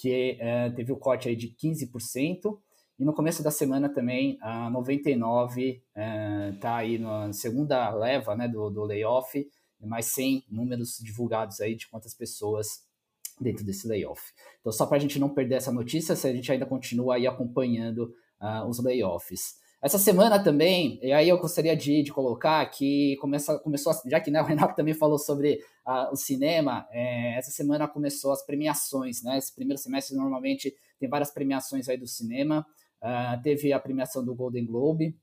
[0.00, 2.58] que uh, teve o corte aí de 15%.
[3.00, 5.82] E no começo da semana também, a 99
[6.54, 9.42] está é, aí na segunda leva né, do, do layoff,
[9.80, 12.82] mais 100 números divulgados aí de quantas pessoas
[13.40, 14.20] dentro desse layoff.
[14.60, 17.26] Então, só para a gente não perder essa notícia, se a gente ainda continua aí
[17.26, 19.54] acompanhando uh, os layoffs.
[19.80, 24.30] Essa semana também, e aí eu gostaria de, de colocar que começa, começou, já que
[24.30, 29.22] né, o Renato também falou sobre uh, o cinema, é, essa semana começou as premiações,
[29.22, 29.38] né?
[29.38, 32.66] Esse primeiro semestre normalmente tem várias premiações aí do cinema.
[33.02, 35.16] Uh, teve a premiação do Golden Globe.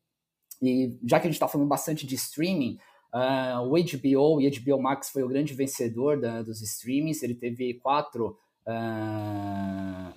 [0.62, 2.78] E já que a gente está falando bastante de streaming,
[3.14, 7.22] uh, o HBO e HBO Max foi o grande vencedor da, dos streamings.
[7.24, 8.38] Ele teve quatro
[8.68, 10.14] uh,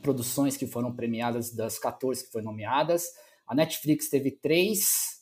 [0.00, 3.06] produções que foram premiadas das 14 que foram nomeadas.
[3.46, 5.14] A Netflix teve três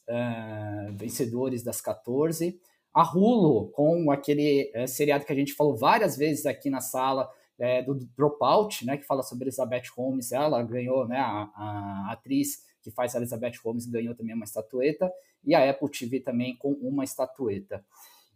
[0.97, 2.61] vencedores das 14.
[2.95, 7.29] A Hulu, com aquele uh, seriado que a gente falou várias vezes aqui na sala,
[7.59, 12.65] é, do Dropout, né, que fala sobre Elizabeth Holmes, ela ganhou, né, a, a atriz
[12.83, 15.13] que faz a Elizabeth Holmes ganhou também uma estatueta,
[15.45, 17.85] e a Apple TV também com uma estatueta.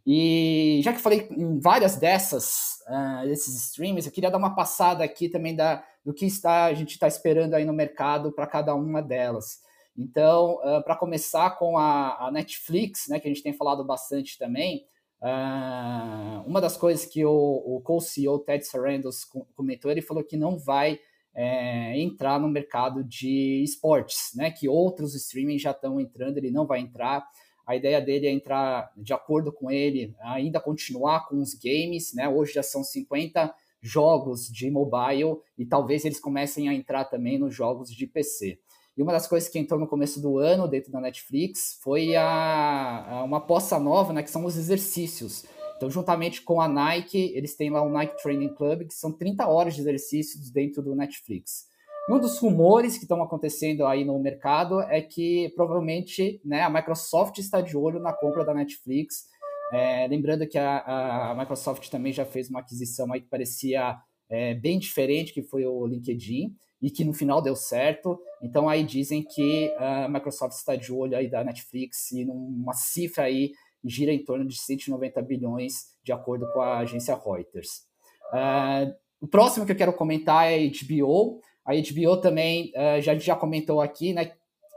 [0.05, 5.03] E já que falei em várias dessas, uh, desses streams, eu queria dar uma passada
[5.03, 8.73] aqui também da, do que está, a gente está esperando aí no mercado para cada
[8.73, 9.59] uma delas.
[9.97, 14.37] Então, uh, para começar com a, a, Netflix, né, que a gente tem falado bastante
[14.37, 14.85] também,
[15.21, 19.25] uh, uma das coisas que o, o co-CEO Ted Sarandos
[19.55, 20.99] comentou, ele falou que não vai
[21.35, 26.65] é, entrar no mercado de esportes, né, que outros streaming já estão entrando, ele não
[26.65, 27.23] vai entrar.
[27.65, 32.29] A ideia dele é entrar, de acordo com ele, ainda continuar com os games, né?
[32.29, 37.53] Hoje já são 50 jogos de mobile e talvez eles comecem a entrar também nos
[37.53, 38.57] jogos de PC.
[38.97, 43.19] E uma das coisas que entrou no começo do ano dentro da Netflix foi a,
[43.19, 45.45] a uma aposta nova, né, que são os exercícios.
[45.75, 49.47] Então, juntamente com a Nike, eles têm lá o Nike Training Club, que são 30
[49.47, 51.67] horas de exercícios dentro do Netflix.
[52.09, 57.37] Um dos rumores que estão acontecendo aí no mercado é que provavelmente né, a Microsoft
[57.37, 59.25] está de olho na compra da Netflix.
[59.73, 63.97] É, lembrando que a, a, Microsoft também já fez uma aquisição aí que parecia
[64.29, 68.19] é, bem diferente, que foi o LinkedIn, e que no final deu certo.
[68.41, 73.23] Então aí dizem que a Microsoft está de olho aí da Netflix e numa cifra
[73.23, 73.51] aí
[73.83, 77.85] gira em torno de 190 bilhões, de acordo com a agência Reuters.
[78.33, 81.39] Uh, o próximo que eu quero comentar é a HBO.
[81.65, 84.33] A HBO também, uh, já, já comentou aqui, né,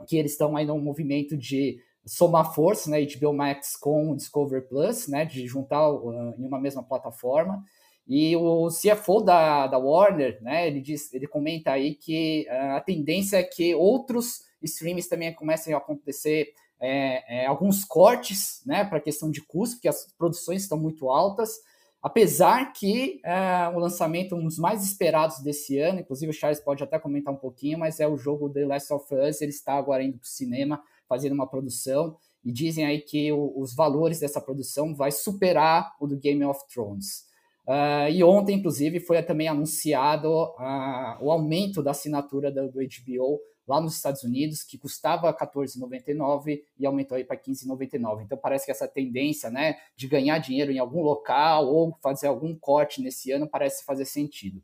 [0.07, 4.67] que eles estão aí num movimento de somar força, né, HBO Max com o Discover
[4.69, 7.63] Plus, né, de juntar uh, em uma mesma plataforma.
[8.11, 12.81] E o CFO da, da Warner, né, ele, diz, ele comenta aí que uh, a
[12.81, 18.99] tendência é que outros streams também comecem a acontecer é, é, alguns cortes, né, para
[18.99, 21.61] questão de custo, porque as produções estão muito altas,
[22.03, 26.83] Apesar que é, o lançamento, um dos mais esperados desse ano, inclusive o Charles pode
[26.83, 30.03] até comentar um pouquinho, mas é o jogo The Last of Us, ele está agora
[30.03, 34.41] indo para o cinema, fazendo uma produção, e dizem aí que o, os valores dessa
[34.41, 37.29] produção vai superar o do Game of Thrones.
[37.71, 43.81] Uh, e ontem, inclusive, foi também anunciado uh, o aumento da assinatura do, HBO lá
[43.81, 48.25] nos Estados Unidos, que custava 14,99 e aumentou aí para 15,99.
[48.25, 52.57] Então parece que essa tendência, né, de ganhar dinheiro em algum local ou fazer algum
[52.59, 54.61] corte nesse ano parece fazer sentido.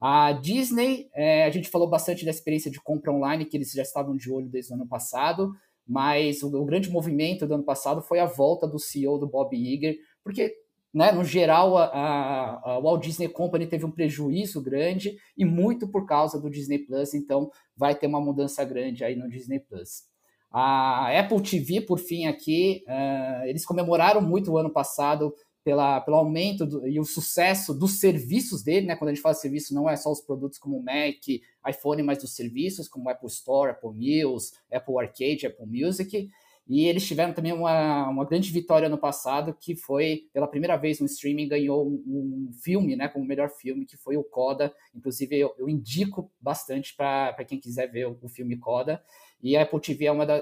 [0.00, 3.82] A Disney, é, a gente falou bastante da experiência de compra online, que eles já
[3.82, 5.52] estavam de olho desde o ano passado,
[5.86, 9.54] mas o, o grande movimento do ano passado foi a volta do CEO do Bob
[9.54, 10.56] Iger, porque
[10.92, 16.06] né, no geral, a, a, Walt Disney Company teve um prejuízo grande e muito por
[16.06, 20.04] causa do Disney Plus, então vai ter uma mudança grande aí no Disney Plus.
[20.50, 26.16] A Apple TV, por fim, aqui, uh, eles comemoraram muito o ano passado pela, pelo
[26.16, 28.96] aumento do, e o sucesso dos serviços dele, né?
[28.96, 31.22] Quando a gente fala serviço, não é só os produtos como Mac,
[31.68, 36.30] iPhone, mas dos serviços como Apple Store, Apple News, Apple Arcade, Apple Music.
[36.68, 41.00] E eles tiveram também uma, uma grande vitória no passado, que foi, pela primeira vez
[41.00, 44.74] no streaming, ganhou um, um filme, né, como melhor filme, que foi o Coda.
[44.94, 49.02] Inclusive, eu, eu indico bastante para quem quiser ver o, o, filme Coda.
[49.42, 50.36] E a Apple TV é uma da.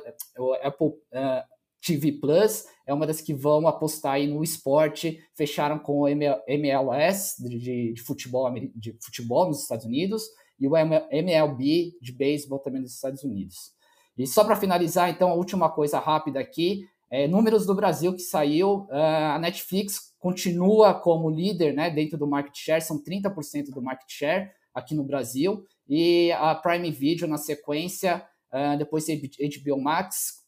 [0.62, 5.20] Apple uh, TV Plus é uma das que vão apostar aí no esporte.
[5.36, 10.24] Fecharam com o MLS de, de, futebol, de futebol nos Estados Unidos
[10.58, 13.76] e o MLB de beisebol também nos Estados Unidos.
[14.16, 18.22] E só para finalizar, então, a última coisa rápida aqui, é, números do Brasil que
[18.22, 23.82] saiu, uh, a Netflix continua como líder né, dentro do market share, são 30% do
[23.82, 30.44] market share aqui no Brasil, e a Prime Video na sequência, uh, depois HBO Max,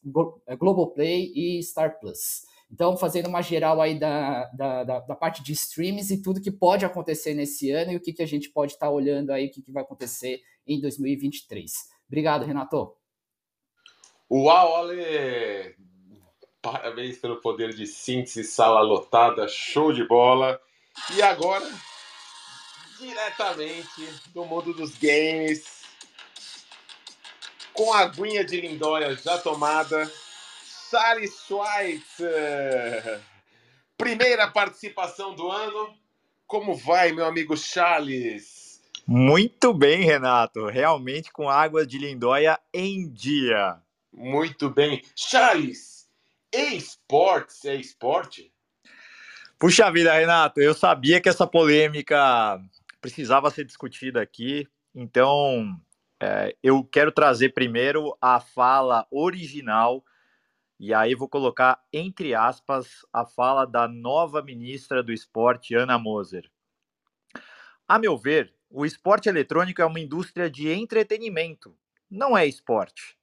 [0.59, 2.47] Globoplay e Star Plus.
[2.71, 6.51] Então, fazendo uma geral aí da, da, da, da, parte de streams e tudo que
[6.51, 9.47] pode acontecer nesse ano e o que, que a gente pode estar tá olhando aí,
[9.47, 11.71] o que, que vai acontecer em 2023.
[12.07, 12.98] Obrigado, Renato.
[14.31, 15.75] Uau, Ale!
[16.61, 20.61] Parabéns pelo poder de síntese, sala lotada, show de bola.
[21.15, 21.65] E agora,
[22.99, 25.83] diretamente do mundo dos games,
[27.73, 30.11] com a aguinha de lindóia já tomada,
[30.89, 33.21] Charles Schweitzer.
[33.97, 35.97] Primeira participação do ano.
[36.45, 38.81] Como vai, meu amigo Charles?
[39.07, 40.67] Muito bem, Renato.
[40.67, 43.81] Realmente com água de lindóia em dia.
[44.19, 45.01] Muito bem.
[45.15, 46.05] Charles,
[46.53, 48.53] esportes é esporte?
[49.57, 52.61] Puxa vida, Renato, eu sabia que essa polêmica
[52.99, 54.67] precisava ser discutida aqui.
[54.93, 55.79] Então,
[56.21, 60.03] é, eu quero trazer primeiro a fala original,
[60.77, 66.51] e aí vou colocar entre aspas a fala da nova ministra do esporte, Ana Moser.
[67.87, 71.73] A meu ver, o esporte eletrônico é uma indústria de entretenimento,
[72.11, 73.17] não é esporte.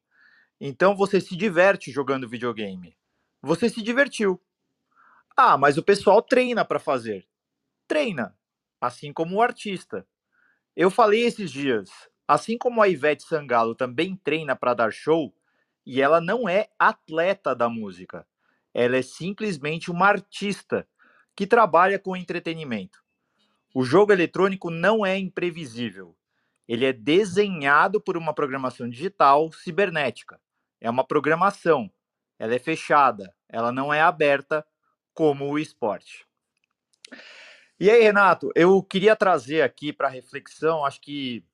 [0.61, 2.97] Então você se diverte jogando videogame.
[3.43, 4.41] Você se divertiu.
[5.37, 7.27] Ah, mas o pessoal treina para fazer.
[7.87, 8.37] Treina,
[8.81, 10.07] assim como o artista.
[10.75, 11.91] Eu falei esses dias,
[12.27, 15.35] assim como a Ivete Sangalo também treina para dar show,
[15.85, 18.27] e ela não é atleta da música.
[18.75, 20.89] Ela é simplesmente uma artista
[21.35, 23.05] que trabalha com entretenimento.
[23.75, 26.17] O jogo eletrônico não é imprevisível.
[26.67, 30.41] Ele é desenhado por uma programação digital cibernética.
[30.81, 31.91] É uma programação.
[32.39, 34.67] Ela é fechada, ela não é aberta
[35.15, 36.27] como o esporte.
[37.79, 41.45] E aí, Renato, eu queria trazer aqui para reflexão, acho que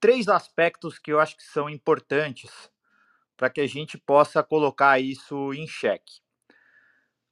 [0.00, 2.50] três aspectos que eu acho que são importantes
[3.36, 6.20] para que a gente possa colocar isso em xeque.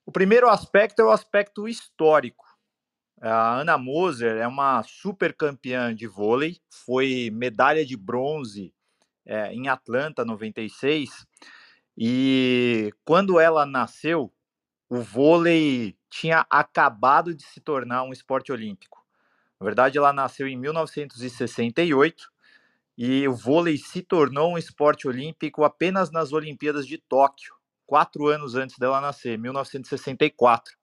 [0.05, 2.45] O primeiro aspecto é o aspecto histórico.
[3.21, 8.75] A Ana Moser é uma super campeã de vôlei, foi medalha de bronze
[9.25, 11.27] é, em Atlanta 96.
[11.97, 14.33] E quando ela nasceu,
[14.89, 19.03] o vôlei tinha acabado de se tornar um esporte olímpico.
[19.59, 22.31] Na verdade, ela nasceu em 1968
[22.97, 27.55] e o vôlei se tornou um esporte olímpico apenas nas Olimpíadas de Tóquio,
[27.87, 30.77] quatro anos antes dela nascer, 1964.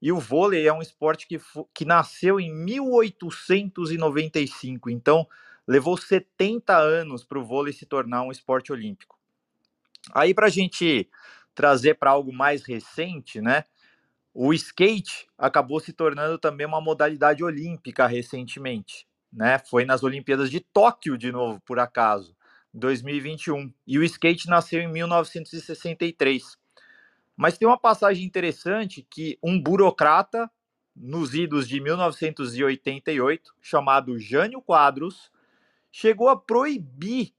[0.00, 1.40] E o vôlei é um esporte que,
[1.74, 5.26] que nasceu em 1895, então
[5.66, 9.18] levou 70 anos para o vôlei se tornar um esporte olímpico.
[10.12, 11.08] Aí, para a gente
[11.54, 13.64] trazer para algo mais recente, né?
[14.34, 19.58] O skate acabou se tornando também uma modalidade olímpica recentemente, né?
[19.70, 22.36] Foi nas Olimpíadas de Tóquio de novo, por acaso,
[22.72, 23.72] 2021.
[23.86, 26.58] E o skate nasceu em 1963.
[27.36, 30.50] Mas tem uma passagem interessante que um burocrata
[30.94, 35.30] nos idos de 1988, chamado Jânio Quadros,
[35.94, 37.32] chegou a proibir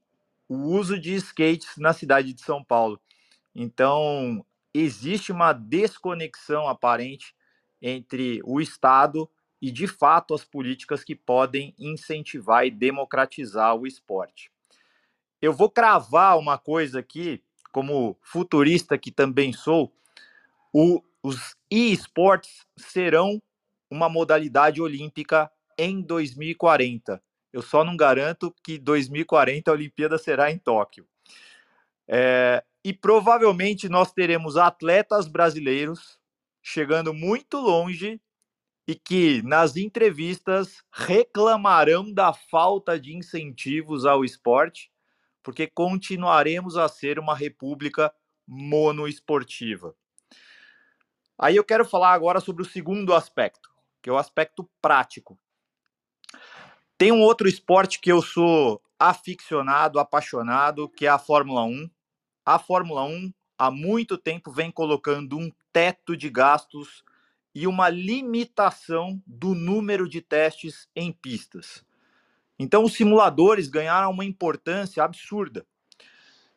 [0.48, 2.98] o uso de skates na cidade de São Paulo.
[3.54, 4.42] Então,
[4.72, 7.34] existe uma desconexão aparente
[7.82, 9.28] entre o Estado
[9.60, 14.50] e, de fato, as políticas que podem incentivar e democratizar o esporte.
[15.42, 19.92] Eu vou cravar uma coisa aqui, como futurista que também sou:
[20.72, 23.42] o, os e-sports serão
[23.90, 27.22] uma modalidade olímpica em 2040.
[27.56, 31.08] Eu só não garanto que 2040 a Olimpíada será em Tóquio.
[32.06, 36.18] É, e provavelmente nós teremos atletas brasileiros
[36.62, 38.20] chegando muito longe
[38.86, 44.92] e que nas entrevistas reclamarão da falta de incentivos ao esporte,
[45.42, 48.12] porque continuaremos a ser uma república
[48.46, 49.96] monoesportiva.
[51.38, 53.70] Aí eu quero falar agora sobre o segundo aspecto,
[54.02, 55.40] que é o aspecto prático.
[56.98, 61.90] Tem um outro esporte que eu sou aficionado, apaixonado, que é a Fórmula 1.
[62.42, 67.04] A Fórmula 1 há muito tempo vem colocando um teto de gastos
[67.54, 71.84] e uma limitação do número de testes em pistas.
[72.58, 75.66] Então, os simuladores ganharam uma importância absurda.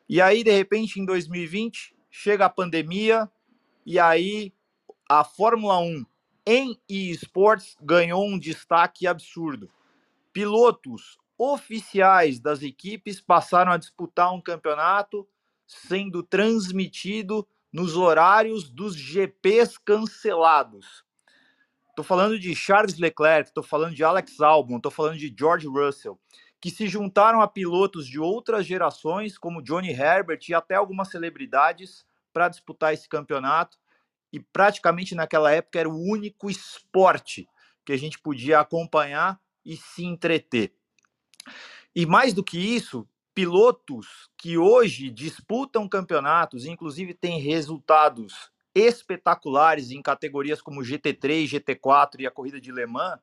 [0.08, 3.30] E aí, de repente, em 2020, chega a pandemia,
[3.84, 4.54] e aí
[5.06, 6.06] a Fórmula 1
[6.46, 9.70] em esportes ganhou um destaque absurdo
[10.40, 15.28] pilotos oficiais das equipes passaram a disputar um campeonato
[15.66, 21.04] sendo transmitido nos horários dos GPs cancelados.
[21.90, 26.18] Estou falando de Charles Leclerc, estou falando de Alex Albon, estou falando de George Russell,
[26.58, 32.06] que se juntaram a pilotos de outras gerações, como Johnny Herbert e até algumas celebridades,
[32.32, 33.76] para disputar esse campeonato.
[34.32, 37.46] E praticamente naquela época era o único esporte
[37.84, 40.74] que a gente podia acompanhar e se entreter.
[41.94, 50.02] E mais do que isso, pilotos que hoje disputam campeonatos, inclusive têm resultados espetaculares em
[50.02, 53.20] categorias como GT3, GT4 e a corrida de Le Mans,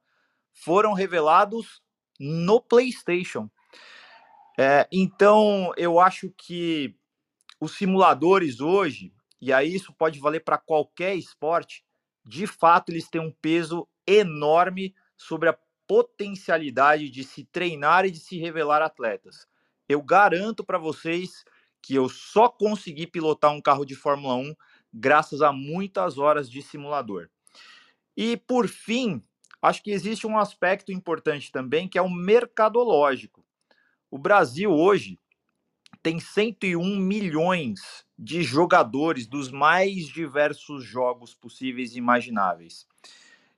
[0.52, 1.82] foram revelados
[2.20, 3.50] no PlayStation.
[4.58, 6.96] É, então, eu acho que
[7.60, 11.86] os simuladores hoje, e aí isso pode valer para qualquer esporte,
[12.26, 15.58] de fato eles têm um peso enorme sobre a
[15.88, 19.48] potencialidade de se treinar e de se revelar atletas.
[19.88, 21.46] Eu garanto para vocês
[21.82, 24.54] que eu só consegui pilotar um carro de Fórmula 1
[24.94, 27.30] graças a muitas horas de simulador.
[28.16, 29.24] E por fim,
[29.62, 33.46] acho que existe um aspecto importante também, que é o mercadológico.
[34.10, 35.20] O Brasil hoje
[36.02, 42.88] tem 101 milhões de jogadores dos mais diversos jogos possíveis e imagináveis.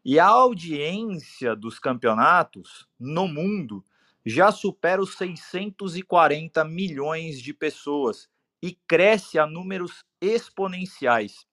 [0.03, 3.83] E a audiência dos campeonatos no mundo
[4.25, 8.29] já supera os 640 milhões de pessoas
[8.61, 11.45] e cresce a números exponenciais.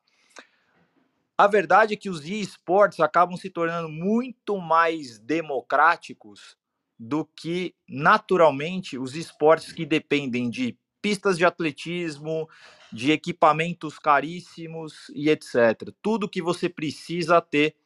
[1.39, 6.57] A verdade é que os esportes acabam se tornando muito mais democráticos
[6.99, 12.49] do que naturalmente os esportes que dependem de pistas de atletismo,
[12.91, 15.93] de equipamentos caríssimos e etc.
[16.01, 17.77] Tudo que você precisa ter,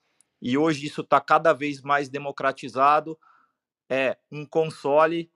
[0.41, 3.19] e hoje isso está cada vez mais democratizado,
[3.89, 5.31] é um console,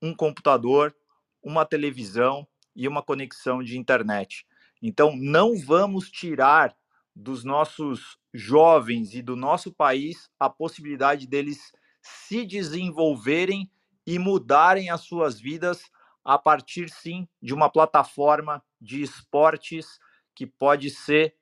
[0.00, 0.94] um computador,
[1.42, 4.46] uma televisão e uma conexão de internet.
[4.82, 6.76] Então, não vamos tirar
[7.14, 11.72] dos nossos jovens e do nosso país a possibilidade deles
[12.02, 13.70] se desenvolverem
[14.06, 15.90] e mudarem as suas vidas
[16.22, 19.98] a partir sim de uma plataforma de esportes
[20.34, 21.34] que pode ser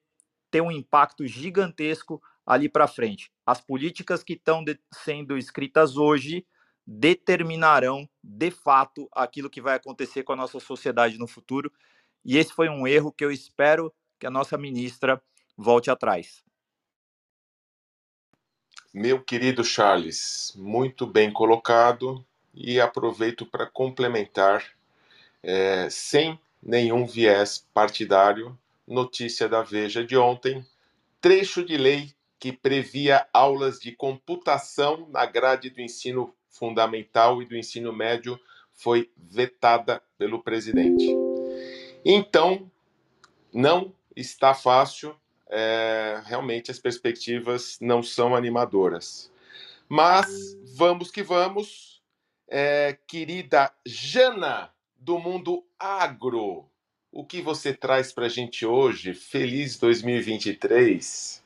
[0.51, 3.31] ter um impacto gigantesco ali para frente.
[3.47, 6.47] As políticas que estão sendo escritas hoje
[6.87, 11.73] determinarão de fato aquilo que vai acontecer com a nossa sociedade no futuro.
[12.25, 15.23] E esse foi um erro que eu espero que a nossa ministra
[15.57, 16.43] volte atrás.
[18.93, 22.25] Meu querido Charles, muito bem colocado
[22.55, 24.65] e aproveito para complementar,
[25.43, 30.65] é, sem nenhum viés partidário, notícia da Veja de ontem:
[31.21, 32.15] trecho de lei
[32.45, 38.39] que previa aulas de computação na grade do ensino fundamental e do ensino médio
[38.71, 41.07] foi vetada pelo presidente.
[42.05, 42.71] Então,
[43.51, 45.17] não está fácil
[45.49, 49.33] é, realmente as perspectivas não são animadoras.
[49.89, 52.03] Mas vamos que vamos,
[52.47, 56.69] é, querida Jana do mundo agro,
[57.11, 59.15] o que você traz para a gente hoje?
[59.15, 61.43] Feliz 2023!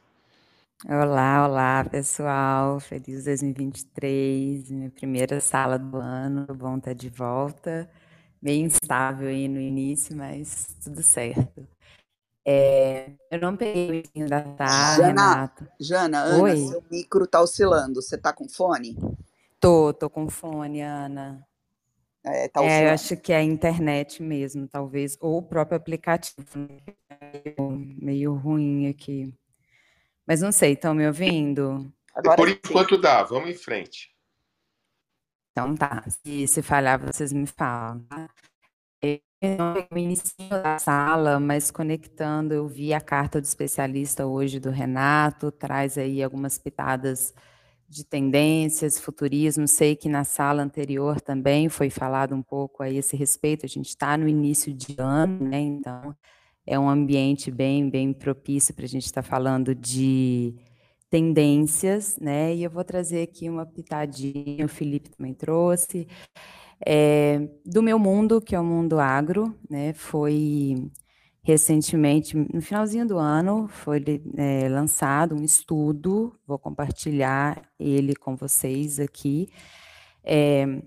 [0.87, 7.91] Olá, olá pessoal, feliz 2023, minha primeira sala do ano, bom estar de volta,
[8.41, 11.67] meio instável aí no início, mas tudo certo.
[12.47, 15.69] É, eu não peguei o início da tarde, Jana, Renato.
[15.81, 16.57] Jana, Ana, Oi?
[16.57, 18.01] seu micro tá oscilando.
[18.03, 18.97] Você tá com fone?
[19.61, 21.45] Tô, tô com fone, Ana.
[22.25, 22.95] É, tá É, eu oscilando.
[22.95, 26.79] acho que é a internet mesmo, talvez, ou o próprio aplicativo, né,
[27.45, 29.33] meio, meio ruim aqui.
[30.29, 31.91] Mas não sei, estão me ouvindo?
[32.15, 32.59] Agora Por sim.
[32.63, 34.15] enquanto dá, vamos em frente.
[35.53, 38.29] Então tá, se, se falhar, vocês me falam, tá?
[39.41, 45.51] Eu início da sala, mas conectando, eu vi a carta do especialista hoje do Renato,
[45.51, 47.33] traz aí algumas pitadas
[47.89, 49.67] de tendências, futurismo.
[49.67, 53.65] Sei que na sala anterior também foi falado um pouco a esse respeito.
[53.65, 55.61] A gente está no início de ano, né?
[55.61, 56.15] Então
[56.69, 60.55] é um ambiente bem, bem propício para a gente estar falando de
[61.09, 62.55] tendências, né?
[62.55, 66.07] E eu vou trazer aqui uma pitadinha, o Felipe também trouxe,
[66.87, 69.95] é, do meu mundo, que é o mundo agro, né?
[69.95, 70.91] Foi
[71.43, 74.05] recentemente, no finalzinho do ano, foi
[74.37, 79.49] é, lançado um estudo, vou compartilhar ele com vocês aqui,
[80.23, 80.83] é,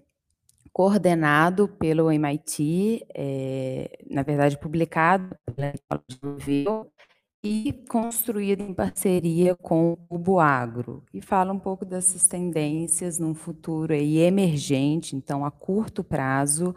[0.73, 5.73] coordenado pelo MIT, é, na verdade publicado pela
[7.43, 13.33] e construído em parceria com o Cubo Agro, e fala um pouco dessas tendências num
[13.33, 16.75] futuro aí emergente, então a curto prazo,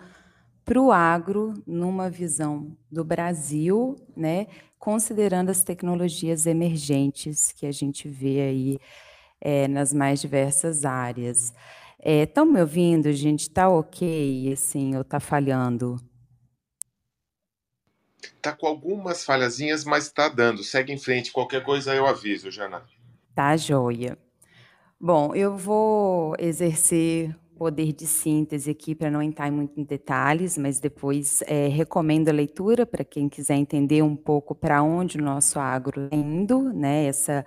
[0.64, 4.46] para o agro, numa visão do Brasil, né,
[4.78, 8.78] considerando as tecnologias emergentes que a gente vê aí
[9.40, 11.52] é, nas mais diversas áreas.
[12.04, 13.48] Estão me ouvindo, gente?
[13.48, 15.96] Está ok, assim, ou está falhando?
[18.42, 20.62] Tá com algumas falhazinhas, mas tá dando.
[20.62, 21.32] Segue em frente.
[21.32, 22.82] Qualquer coisa eu aviso, Jana.
[23.34, 24.18] Tá joia.
[25.00, 30.80] Bom, eu vou exercer poder de síntese aqui para não entrar muito em detalhes, mas
[30.80, 35.58] depois é, recomendo a leitura para quem quiser entender um pouco para onde o nosso
[35.58, 37.06] agro está indo, né?
[37.06, 37.46] Essa,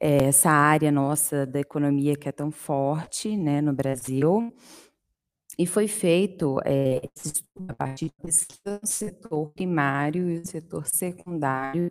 [0.00, 4.52] é, essa área nossa da economia que é tão forte né, no Brasil.
[5.58, 11.90] E foi feito é, esse estudo a partir no setor primário e o setor secundário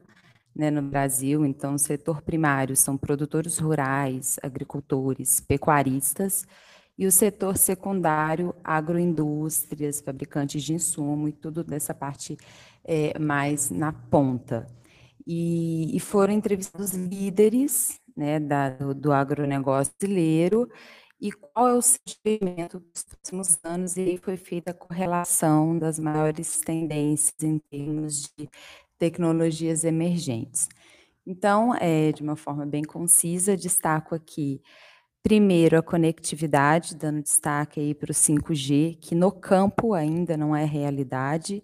[0.56, 1.43] né, no Brasil.
[1.45, 6.45] Então, o setor primário são produtores rurais, agricultores, pecuaristas,
[6.97, 12.38] e o setor secundário, agroindústrias, fabricantes de insumo e tudo dessa parte
[12.84, 14.66] é, mais na ponta.
[15.28, 20.69] E, e foram entrevistados líderes né, da, do, do agronegócio brasileiro.
[21.19, 25.97] E qual é o segmento dos próximos anos, e aí foi feita a correlação das
[25.97, 28.49] maiores tendências em termos de
[28.97, 30.67] tecnologias emergentes.
[31.26, 34.61] Então, é, de uma forma bem concisa, destaco aqui,
[35.23, 40.65] primeiro, a conectividade, dando destaque aí para o 5G, que no campo ainda não é
[40.65, 41.63] realidade,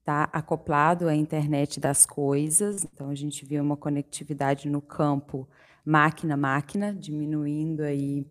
[0.00, 5.48] está acoplado à internet das coisas, então a gente vê uma conectividade no campo
[5.84, 8.26] máquina-máquina, diminuindo aí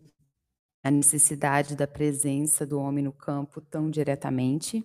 [0.82, 4.84] a necessidade da presença do homem no campo tão diretamente.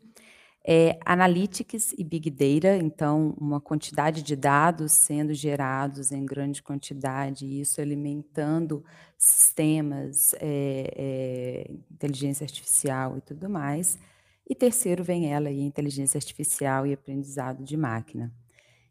[0.67, 7.45] É, analytics e Big Data, então, uma quantidade de dados sendo gerados em grande quantidade,
[7.45, 8.83] e isso alimentando
[9.17, 13.99] sistemas, é, é, inteligência artificial e tudo mais.
[14.47, 18.31] E terceiro vem ela, aí, inteligência artificial e aprendizado de máquina.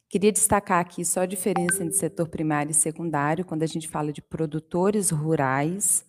[0.09, 4.13] Queria destacar aqui só a diferença entre setor primário e secundário, quando a gente fala
[4.13, 6.05] de produtores rurais,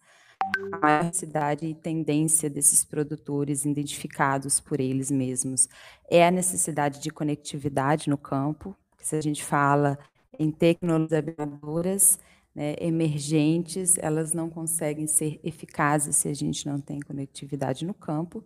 [0.82, 5.68] a necessidade e tendência desses produtores identificados por eles mesmos
[6.10, 8.76] é a necessidade de conectividade no campo.
[9.02, 9.98] Se a gente fala
[10.38, 12.20] em tecnologias
[12.54, 18.44] né, emergentes, elas não conseguem ser eficazes se a gente não tem conectividade no campo.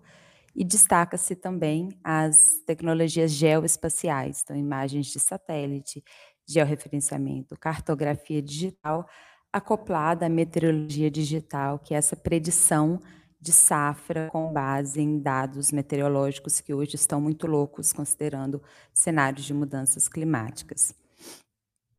[0.56, 6.04] E destaca-se também as tecnologias geoespaciais, então imagens de satélite,
[6.48, 9.08] georreferenciamento, cartografia digital,
[9.54, 13.00] acoplada à meteorologia digital, que é essa predição
[13.42, 18.62] de safra com base em dados meteorológicos que hoje estão muito loucos, considerando
[18.94, 20.94] cenários de mudanças climáticas.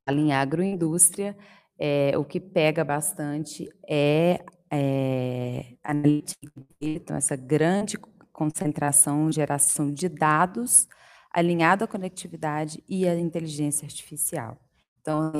[0.08, 1.36] em agroindústria,
[1.78, 7.96] é, o que pega bastante é, é analítica, então essa grande
[8.40, 10.88] concentração, geração de dados
[11.30, 14.58] alinhado à conectividade e à inteligência artificial.
[14.98, 15.30] Então,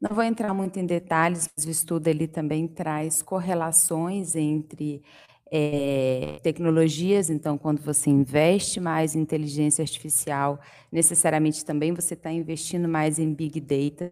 [0.00, 5.02] não vou entrar muito em detalhes, mas o estudo ele também traz correlações entre
[5.50, 10.60] é, tecnologias, então, quando você investe mais em inteligência artificial,
[10.92, 14.10] necessariamente também você está investindo mais em big data,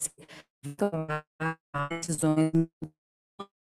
[0.77, 1.25] tomar
[1.91, 2.51] decisões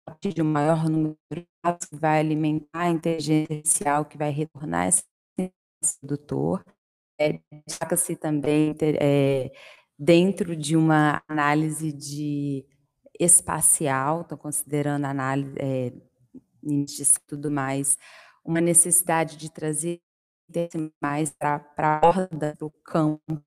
[0.05, 4.31] partir de um maior número de dados que vai alimentar a inteligência artificial, que vai
[4.31, 5.03] retornar esse
[6.01, 6.63] produtor.
[7.19, 9.51] É, Destaca-se também é,
[9.97, 12.65] dentro de uma análise de
[13.19, 15.93] espacial, estou considerando análise é,
[17.27, 17.97] tudo mais,
[18.43, 20.01] uma necessidade de trazer
[21.01, 23.43] mais para a borda do campo.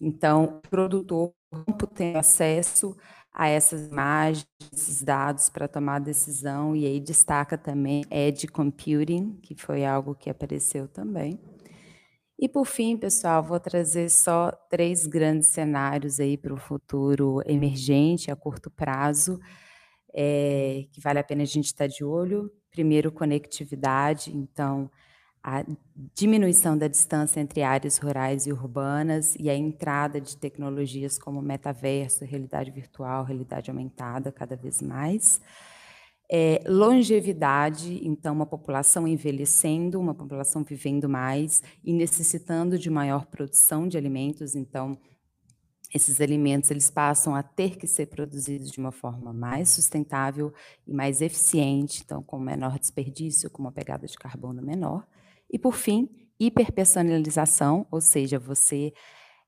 [0.00, 1.32] Então, o produtor
[1.94, 2.96] tem acesso
[3.34, 9.56] a essas imagens, esses dados para tomar decisão, e aí destaca também Edge Computing, que
[9.56, 11.40] foi algo que apareceu também.
[12.38, 18.30] E por fim, pessoal, vou trazer só três grandes cenários aí para o futuro emergente
[18.30, 19.40] a curto prazo,
[20.14, 22.50] é, que vale a pena a gente estar de olho.
[22.70, 24.90] Primeiro, conectividade, então
[25.46, 25.62] a
[26.14, 32.24] diminuição da distância entre áreas rurais e urbanas e a entrada de tecnologias como metaverso,
[32.24, 35.42] realidade virtual, realidade aumentada cada vez mais.
[36.32, 43.86] É, longevidade, então, uma população envelhecendo, uma população vivendo mais e necessitando de maior produção
[43.86, 44.98] de alimentos, então,
[45.94, 50.54] esses alimentos eles passam a ter que ser produzidos de uma forma mais sustentável
[50.86, 55.06] e mais eficiente, então com menor desperdício, com uma pegada de carbono menor.
[55.54, 56.08] E por fim,
[56.40, 58.92] hiperpersonalização, ou seja, você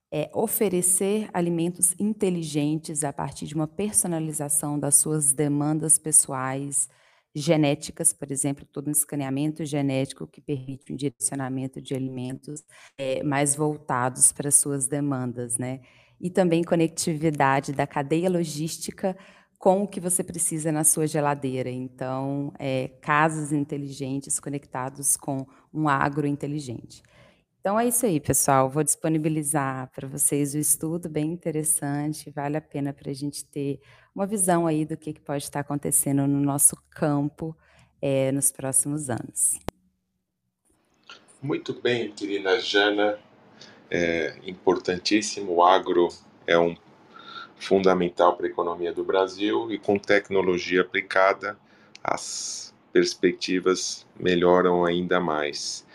[0.08, 6.88] é oferecer alimentos inteligentes a partir de uma personalização das suas demandas pessoais,
[7.34, 12.62] genéticas, por exemplo, todo um escaneamento genético que permite um direcionamento de alimentos
[12.96, 15.80] é, mais voltados para suas demandas, né?
[16.20, 19.18] E também conectividade da cadeia logística
[19.58, 21.70] com o que você precisa na sua geladeira.
[21.70, 27.02] Então, é, casas inteligentes conectados com um agro inteligente.
[27.66, 28.70] Então é isso aí, pessoal.
[28.70, 33.80] Vou disponibilizar para vocês o estudo, bem interessante, vale a pena para a gente ter
[34.14, 37.56] uma visão aí do que, que pode estar acontecendo no nosso campo
[38.00, 39.58] é, nos próximos anos.
[41.42, 43.18] Muito bem, querida Jana.
[43.90, 45.54] É importantíssimo.
[45.54, 46.08] O agro
[46.46, 46.76] é um
[47.58, 51.58] fundamental para a economia do Brasil e com tecnologia aplicada,
[52.02, 55.86] as perspectivas melhoram ainda mais.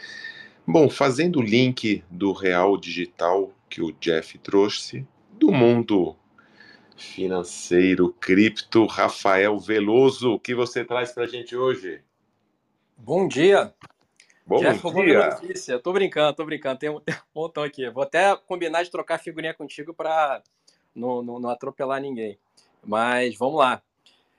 [0.66, 6.16] Bom, fazendo o link do real digital que o Jeff trouxe, do mundo
[6.96, 12.02] financeiro, cripto, Rafael Veloso, o que você traz para a gente hoje?
[12.96, 13.74] Bom dia.
[14.46, 15.30] Bom Jeff, dia.
[15.30, 15.80] Notícia.
[15.80, 16.78] Tô brincando, tô brincando.
[16.78, 17.90] Tem um, tem um montão aqui.
[17.90, 20.44] Vou até combinar de trocar figurinha contigo para
[20.96, 22.38] não, não, não, atropelar ninguém.
[22.84, 23.82] Mas vamos lá.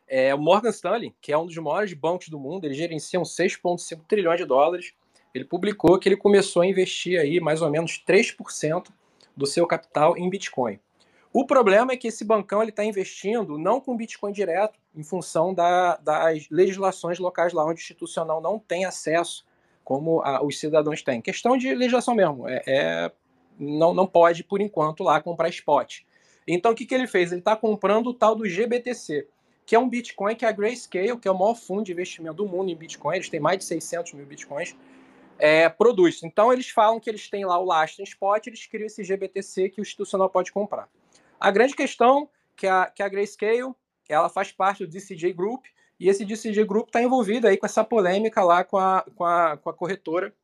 [0.06, 4.00] É, o Morgan Stanley, que é um dos maiores bancos do mundo, ele gerencia 6,5
[4.06, 4.92] trilhões de dólares.
[5.34, 8.88] Ele publicou que ele começou a investir aí mais ou menos 3%
[9.36, 10.78] do seu capital em Bitcoin.
[11.32, 15.96] O problema é que esse bancão está investindo não com Bitcoin direto, em função da,
[15.96, 19.46] das legislações locais lá onde o institucional não tem acesso,
[19.82, 21.22] como a, os cidadãos têm.
[21.22, 22.46] Questão de legislação mesmo.
[22.46, 23.12] É, é,
[23.58, 26.00] não, não pode, por enquanto, lá comprar spot.
[26.46, 27.32] Então, o que, que ele fez?
[27.32, 29.26] Ele está comprando o tal do GBTC,
[29.64, 32.46] que é um Bitcoin que a Grayscale, que é o maior fundo de investimento do
[32.46, 34.76] mundo em Bitcoin, eles têm mais de 600 mil Bitcoins,
[35.38, 36.22] é, produz.
[36.22, 39.70] Então, eles falam que eles têm lá o lastro em spot, eles criam esse GBTC
[39.70, 40.88] que o institucional pode comprar.
[41.38, 43.74] A grande questão que a, que a Grayscale,
[44.08, 45.64] ela faz parte do DCJ Group,
[45.98, 49.56] e esse DCJ Group está envolvido aí com essa polêmica lá com a, com a,
[49.56, 50.34] com a corretora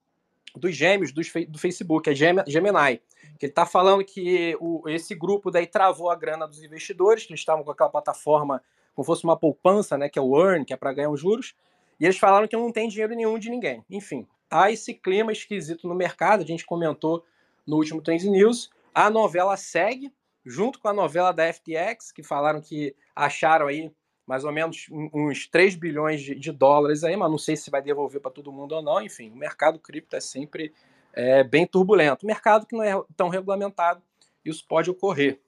[0.55, 3.01] dos gêmeos do Facebook, a Gemini,
[3.39, 7.33] que ele está falando que o, esse grupo daí travou a grana dos investidores, que
[7.33, 8.63] eles estavam com aquela plataforma
[8.95, 11.55] como fosse uma poupança, né, que é o Earn, que é para ganhar os juros,
[12.01, 13.85] e eles falaram que não tem dinheiro nenhum de ninguém.
[13.89, 17.25] Enfim, tá esse clima esquisito no mercado, a gente comentou
[17.65, 20.13] no último Trends News, a novela segue,
[20.45, 23.93] junto com a novela da FTX, que falaram que acharam aí
[24.27, 27.81] mais ou menos uns 3 bilhões de, de dólares aí, mas não sei se vai
[27.81, 29.01] devolver para todo mundo ou não.
[29.01, 30.75] Enfim, o mercado cripto é sempre
[31.13, 32.27] é, bem turbulento.
[32.27, 34.03] Mercado que não é tão regulamentado,
[34.45, 35.41] isso pode ocorrer.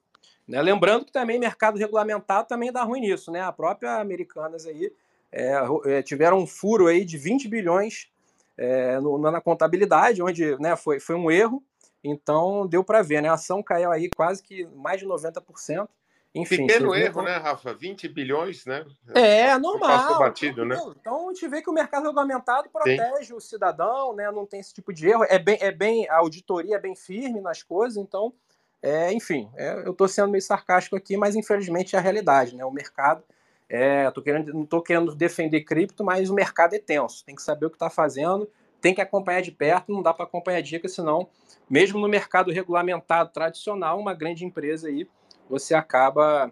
[0.47, 0.61] Né?
[0.61, 3.41] Lembrando que também mercado regulamentado também dá ruim nisso, né?
[3.41, 4.91] A própria Americanas aí
[5.31, 5.53] é,
[5.85, 8.09] é, tiveram um furo aí de 20 bilhões
[8.57, 11.63] é, no, na contabilidade, onde né, foi, foi um erro,
[12.03, 13.29] então deu para ver, né?
[13.29, 15.87] A ação caiu aí quase que mais de 90%.
[16.33, 17.73] Enfim, Pequeno erro, né, Rafa?
[17.73, 18.85] 20 bilhões, né?
[19.13, 19.89] É, normal.
[19.89, 20.77] Passou batido, né?
[20.99, 23.33] Então a gente vê que o mercado regulamentado protege Sim.
[23.33, 24.31] o cidadão, né?
[24.31, 25.25] Não tem esse tipo de erro.
[25.27, 28.33] É bem, é bem, a auditoria é bem firme nas coisas, então,
[28.81, 32.63] é, enfim, é, eu estou sendo meio sarcástico aqui, mas infelizmente é a realidade, né?
[32.63, 33.23] O mercado.
[33.67, 37.25] É, tô querendo, não estou querendo defender cripto, mas o mercado é tenso.
[37.25, 38.49] Tem que saber o que está fazendo,
[38.81, 41.29] tem que acompanhar de perto, não dá para acompanhar dicas, senão,
[41.69, 45.07] mesmo no mercado regulamentado tradicional, uma grande empresa aí
[45.51, 46.49] você acaba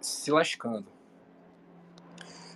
[0.00, 0.86] se lascando.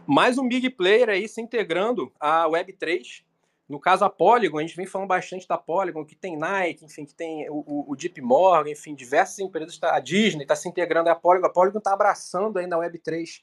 [0.06, 3.24] Mais um big player aí se integrando à Web3.
[3.68, 7.04] No caso, a Polygon, a gente vem falando bastante da Polygon, que tem Nike, enfim,
[7.04, 11.11] que tem o, o Deep Morgan, enfim, diversas empresas, tá, a Disney está se integrando
[11.11, 13.42] à Polygon, a Polygon está abraçando aí na Web3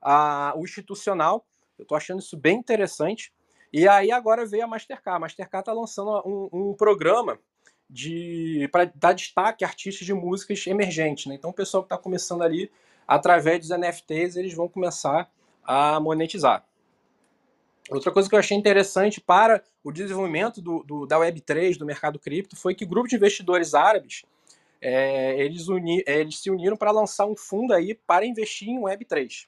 [0.00, 1.44] a, o institucional.
[1.76, 3.34] Eu estou achando isso bem interessante.
[3.72, 5.16] E aí agora veio a Mastercard.
[5.16, 7.40] A Mastercard está lançando um, um programa
[7.88, 11.26] de para dar destaque a artistas de músicas emergentes.
[11.26, 11.34] Né?
[11.34, 12.70] Então, o pessoal que está começando ali,
[13.06, 15.30] através dos NFTs, eles vão começar
[15.64, 16.64] a monetizar.
[17.88, 22.18] Outra coisa que eu achei interessante para o desenvolvimento do, do da Web3, do mercado
[22.18, 24.24] cripto, foi que grupos de investidores árabes
[24.80, 29.46] é, eles, uni, eles se uniram para lançar um fundo aí para investir em Web3.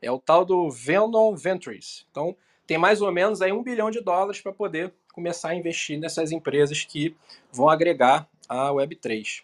[0.00, 2.06] É o tal do Venom Ventures.
[2.10, 2.36] Então,
[2.66, 6.32] tem mais ou menos aí um bilhão de dólares para poder começar a investir nessas
[6.32, 7.16] empresas que
[7.52, 9.42] vão agregar a Web3.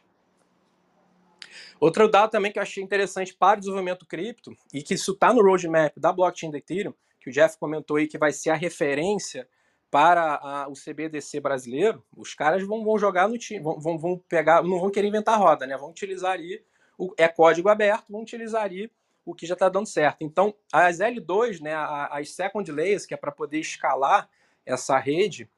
[1.79, 5.33] Outro dado também que eu achei interessante para o desenvolvimento cripto, e que isso está
[5.33, 9.49] no roadmap da blockchain Ethereum, que o Jeff comentou aí que vai ser a referência
[9.91, 14.18] para a, o CBDC brasileiro, os caras vão, vão jogar no time, vão, vão, vão,
[14.29, 15.77] pegar, não vão querer inventar roda, né?
[15.77, 16.62] Vão utilizar ali,
[16.97, 18.91] o, é código aberto, vão utilizar ali
[19.25, 20.23] o que já está dando certo.
[20.23, 24.29] Então, as L2, né, as second layers, que é para poder escalar
[24.64, 25.49] essa rede,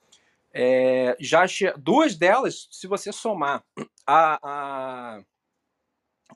[0.55, 1.45] é, já
[1.77, 3.65] duas delas, se você somar
[4.07, 5.23] a, a,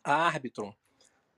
[0.03, 0.73] a Arbitron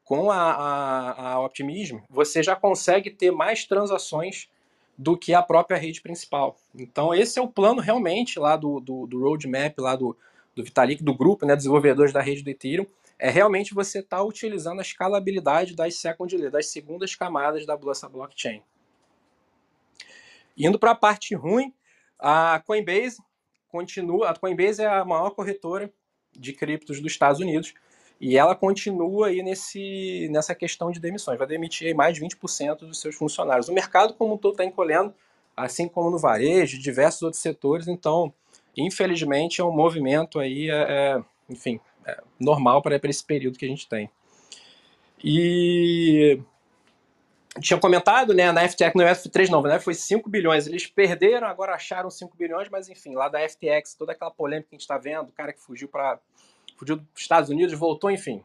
[0.04, 4.48] com a, a, a Optimism, você já consegue ter mais transações
[4.96, 6.56] do que a própria rede principal.
[6.74, 10.16] Então esse é o plano realmente lá do, do, do roadmap lá do,
[10.56, 12.86] do Vitalik, do grupo, né, desenvolvedores da rede do Ethereum,
[13.18, 18.62] é realmente você estar tá utilizando a escalabilidade das second das segundas camadas da blockchain.
[20.56, 21.72] Indo para a parte ruim,
[22.18, 23.18] a Coinbase
[23.68, 25.92] continua, a Coinbase é a maior corretora
[26.32, 27.74] de criptos dos Estados Unidos
[28.20, 33.00] e ela continua aí nesse, nessa questão de demissões, vai demitir mais de 20% dos
[33.00, 33.68] seus funcionários.
[33.68, 35.14] O mercado como um todo está encolhendo,
[35.56, 38.32] assim como no varejo, diversos outros setores, então,
[38.76, 43.68] infelizmente, é um movimento aí, é, é enfim, é normal para esse período que a
[43.68, 44.10] gente tem.
[45.22, 46.40] E
[47.60, 51.74] tinha comentado, né, na FTX, no F3 não, né, foi 5 bilhões, eles perderam, agora
[51.74, 54.98] acharam 5 bilhões, mas enfim, lá da FTX, toda aquela polêmica que a gente está
[54.98, 56.18] vendo, o cara que fugiu para
[56.76, 58.42] fugiu dos Estados Unidos, voltou, enfim.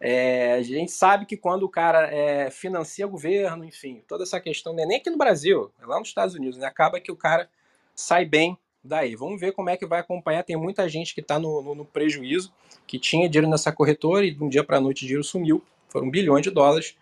[0.00, 4.72] É, a gente sabe que quando o cara é, financia governo, enfim, toda essa questão,
[4.72, 7.16] não é nem aqui no Brasil, é lá nos Estados Unidos, né, acaba que o
[7.16, 7.48] cara
[7.94, 9.14] sai bem daí.
[9.14, 10.42] Vamos ver como é que vai acompanhar.
[10.42, 12.52] Tem muita gente que está no, no, no, prejuízo,
[12.86, 15.62] que tinha dinheiro nessa corretora e de um dia para a noite o dinheiro sumiu.
[15.88, 16.96] Foram bilhões de dólares,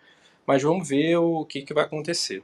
[0.48, 2.42] mas vamos ver o que, que vai acontecer.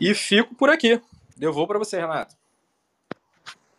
[0.00, 0.98] E fico por aqui.
[1.36, 2.34] Devolvo para você, Renato.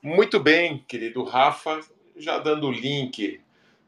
[0.04, 1.80] Muito bem, querido Rafa.
[2.16, 3.42] Já dando o link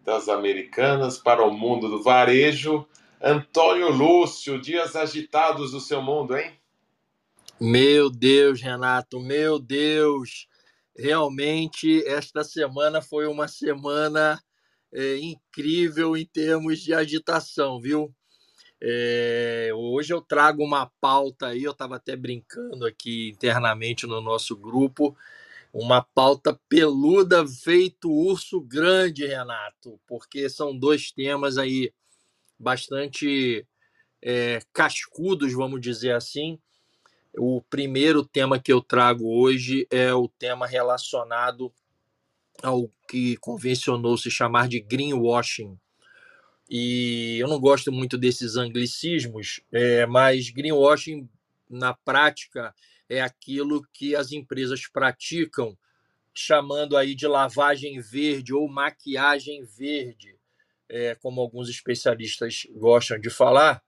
[0.04, 2.88] das americanas para o mundo do varejo.
[3.22, 6.52] Antônio Lúcio, dias agitados do seu mundo, hein?
[7.62, 10.48] Meu Deus, Renato, meu Deus.
[10.98, 14.42] Realmente, esta semana foi uma semana
[14.92, 18.12] é, incrível em termos de agitação, viu?
[18.86, 24.58] É, hoje eu trago uma pauta aí, eu estava até brincando aqui internamente no nosso
[24.58, 25.16] grupo,
[25.72, 31.94] uma pauta peluda feito urso grande, Renato, porque são dois temas aí
[32.60, 33.66] bastante
[34.22, 36.60] é, cascudos, vamos dizer assim.
[37.38, 41.74] O primeiro tema que eu trago hoje é o tema relacionado
[42.62, 45.80] ao que convencionou se chamar de greenwashing.
[46.70, 51.30] E eu não gosto muito desses anglicismos, é, mas greenwashing,
[51.70, 52.74] na prática,
[53.10, 55.78] é aquilo que as empresas praticam,
[56.34, 60.36] chamando aí de lavagem verde ou maquiagem verde,
[60.90, 63.84] é, como alguns especialistas gostam de falar,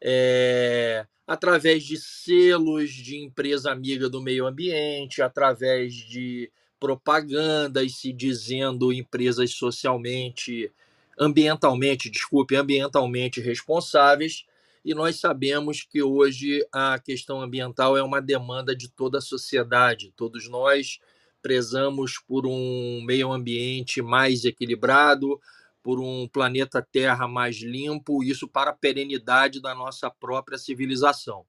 [0.00, 8.92] é, através de selos de empresa amiga do meio ambiente, através de propagandas se dizendo
[8.92, 10.72] empresas socialmente,
[11.18, 14.44] ambientalmente, desculpe, ambientalmente responsáveis,
[14.84, 20.12] e nós sabemos que hoje a questão ambiental é uma demanda de toda a sociedade.
[20.16, 20.98] Todos nós
[21.42, 25.40] prezamos por um meio ambiente mais equilibrado,
[25.82, 31.44] por um planeta Terra mais limpo, isso para a perenidade da nossa própria civilização.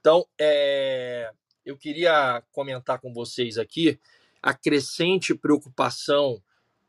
[0.00, 1.30] Então, é,
[1.64, 3.98] eu queria comentar com vocês aqui
[4.42, 6.42] a crescente preocupação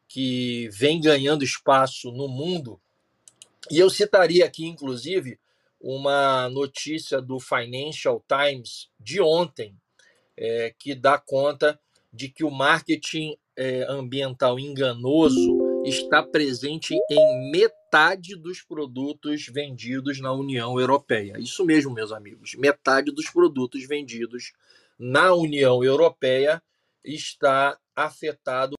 [0.07, 2.79] que vem ganhando espaço no mundo.
[3.71, 5.39] E eu citaria aqui, inclusive,
[5.79, 9.75] uma notícia do Financial Times de ontem,
[10.37, 11.79] é, que dá conta
[12.11, 20.31] de que o marketing é, ambiental enganoso está presente em metade dos produtos vendidos na
[20.31, 21.35] União Europeia.
[21.37, 22.55] Isso mesmo, meus amigos.
[22.55, 24.53] Metade dos produtos vendidos
[24.97, 26.61] na União Europeia
[27.03, 28.75] está afetado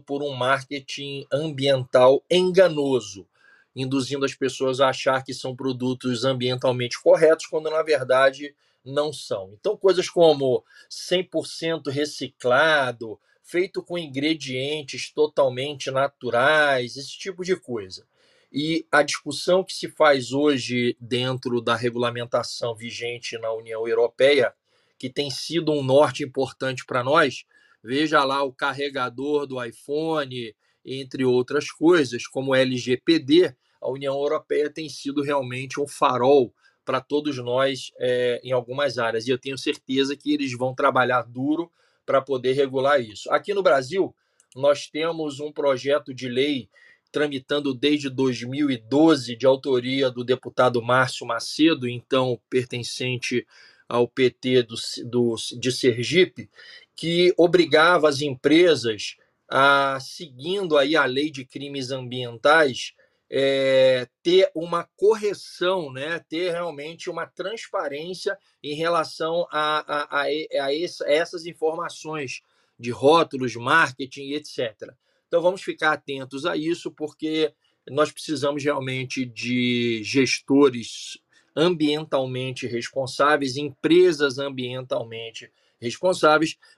[0.00, 3.26] por um marketing ambiental enganoso,
[3.74, 9.52] induzindo as pessoas a achar que são produtos ambientalmente corretos, quando na verdade não são.
[9.58, 18.06] Então, coisas como 100% reciclado, feito com ingredientes totalmente naturais, esse tipo de coisa.
[18.52, 24.54] E a discussão que se faz hoje dentro da regulamentação vigente na União Europeia,
[24.96, 27.44] que tem sido um norte importante para nós,
[27.84, 30.54] veja lá o carregador do iPhone,
[30.84, 36.54] entre outras coisas, como o LGPD, a União Europeia tem sido realmente um farol
[36.84, 39.26] para todos nós é, em algumas áreas.
[39.26, 41.70] E eu tenho certeza que eles vão trabalhar duro
[42.06, 43.30] para poder regular isso.
[43.30, 44.14] Aqui no Brasil,
[44.56, 46.68] nós temos um projeto de lei
[47.12, 53.46] tramitando desde 2012, de autoria do deputado Márcio Macedo, então pertencente
[53.88, 54.74] ao PT do,
[55.04, 56.48] do, de Sergipe,
[56.96, 59.16] que obrigava as empresas
[59.48, 62.92] a, seguindo aí a lei de crimes ambientais,
[63.30, 70.74] é, ter uma correção, né, ter realmente uma transparência em relação a, a, a, a,
[70.74, 72.42] essa, a essas informações
[72.78, 74.92] de rótulos, marketing, etc.
[75.26, 77.52] Então vamos ficar atentos a isso, porque
[77.90, 81.18] nós precisamos realmente de gestores
[81.56, 85.63] ambientalmente responsáveis, empresas ambientalmente responsáveis,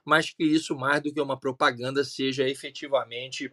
[0.04, 3.52] mas que isso, mais do que uma propaganda, seja efetivamente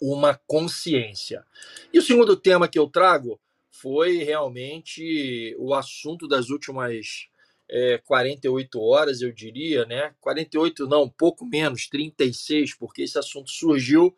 [0.00, 1.44] uma consciência.
[1.92, 3.40] E o segundo tema que eu trago
[3.70, 7.28] foi realmente o assunto das últimas
[7.70, 10.12] é, 48 horas, eu diria, né?
[10.20, 14.14] 48 não, pouco menos, 36, porque esse assunto surgiu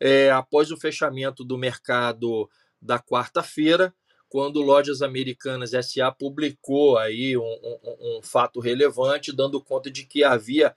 [0.00, 2.50] é, após o fechamento do mercado
[2.82, 3.94] da quarta-feira,
[4.28, 10.24] quando Lojas Americanas SA publicou aí um, um, um fato relevante, dando conta de que
[10.24, 10.74] havia,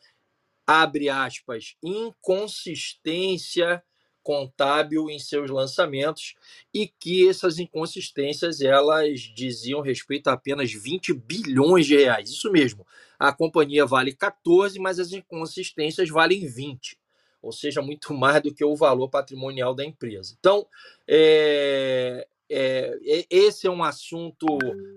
[0.66, 3.84] abre aspas, inconsistência
[4.22, 6.36] contábil em seus lançamentos
[6.72, 12.30] e que essas inconsistências elas diziam respeito a apenas 20 bilhões de reais.
[12.30, 12.86] Isso mesmo.
[13.18, 16.98] A companhia vale 14, mas as inconsistências valem 20,
[17.42, 20.36] ou seja, muito mais do que o valor patrimonial da empresa.
[20.40, 20.68] Então,
[21.08, 22.98] é, é,
[23.30, 24.46] esse é um assunto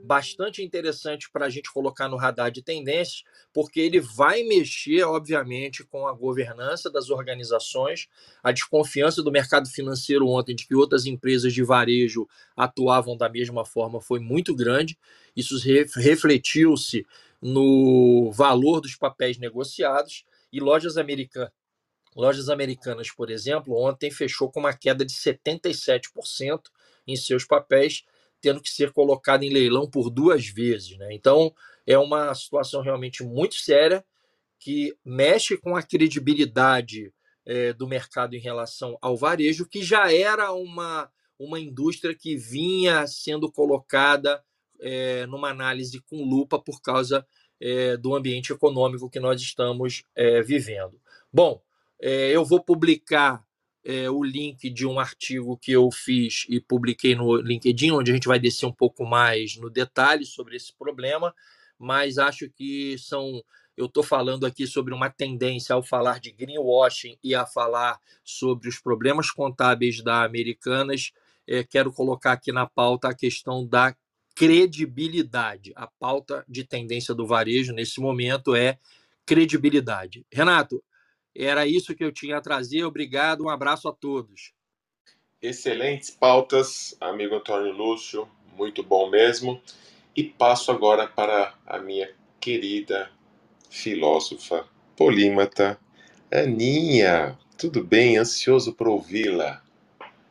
[0.03, 5.85] bastante interessante para a gente colocar no radar de tendências, porque ele vai mexer, obviamente,
[5.85, 8.09] com a governança das organizações.
[8.43, 12.27] A desconfiança do mercado financeiro ontem de que outras empresas de varejo
[12.57, 14.99] atuavam da mesma forma foi muito grande.
[15.37, 15.57] Isso
[15.97, 17.05] refletiu-se
[17.41, 21.53] no valor dos papéis negociados e lojas americanas.
[22.15, 26.61] Lojas americanas, por exemplo, ontem fechou com uma queda de 77%
[27.07, 28.05] em seus papéis,
[28.41, 30.97] tendo que ser colocado em leilão por duas vezes.
[30.99, 31.09] Né?
[31.13, 31.55] Então,
[31.87, 34.05] é uma situação realmente muito séria
[34.59, 37.13] que mexe com a credibilidade
[37.45, 43.07] é, do mercado em relação ao varejo, que já era uma, uma indústria que vinha
[43.07, 44.43] sendo colocada
[44.81, 47.27] é, numa análise com lupa por causa
[47.61, 50.05] é, do ambiente econômico que nós estamos
[50.45, 51.01] vivendo.
[51.33, 51.63] Bom,
[52.01, 53.45] eu vou publicar
[53.85, 58.15] é, o link de um artigo que eu fiz e publiquei no LinkedIn, onde a
[58.15, 61.35] gente vai descer um pouco mais no detalhe sobre esse problema,
[61.79, 63.43] mas acho que são.
[63.77, 68.69] Eu estou falando aqui sobre uma tendência ao falar de greenwashing e a falar sobre
[68.69, 71.11] os problemas contábeis da Americanas.
[71.49, 73.97] É, quero colocar aqui na pauta a questão da
[74.35, 75.73] credibilidade.
[75.75, 78.79] A pauta de tendência do varejo nesse momento é
[79.25, 80.27] credibilidade.
[80.31, 80.83] Renato,
[81.35, 82.85] era isso que eu tinha a trazer.
[82.85, 84.53] Obrigado, um abraço a todos.
[85.41, 89.61] Excelentes pautas, amigo Antônio Lúcio, muito bom mesmo.
[90.15, 92.09] E passo agora para a minha
[92.39, 93.11] querida
[93.71, 95.79] filósofa polímata,
[96.31, 97.39] Aninha.
[97.57, 98.19] Tudo bem?
[98.19, 99.63] Ansioso por ouvi-la.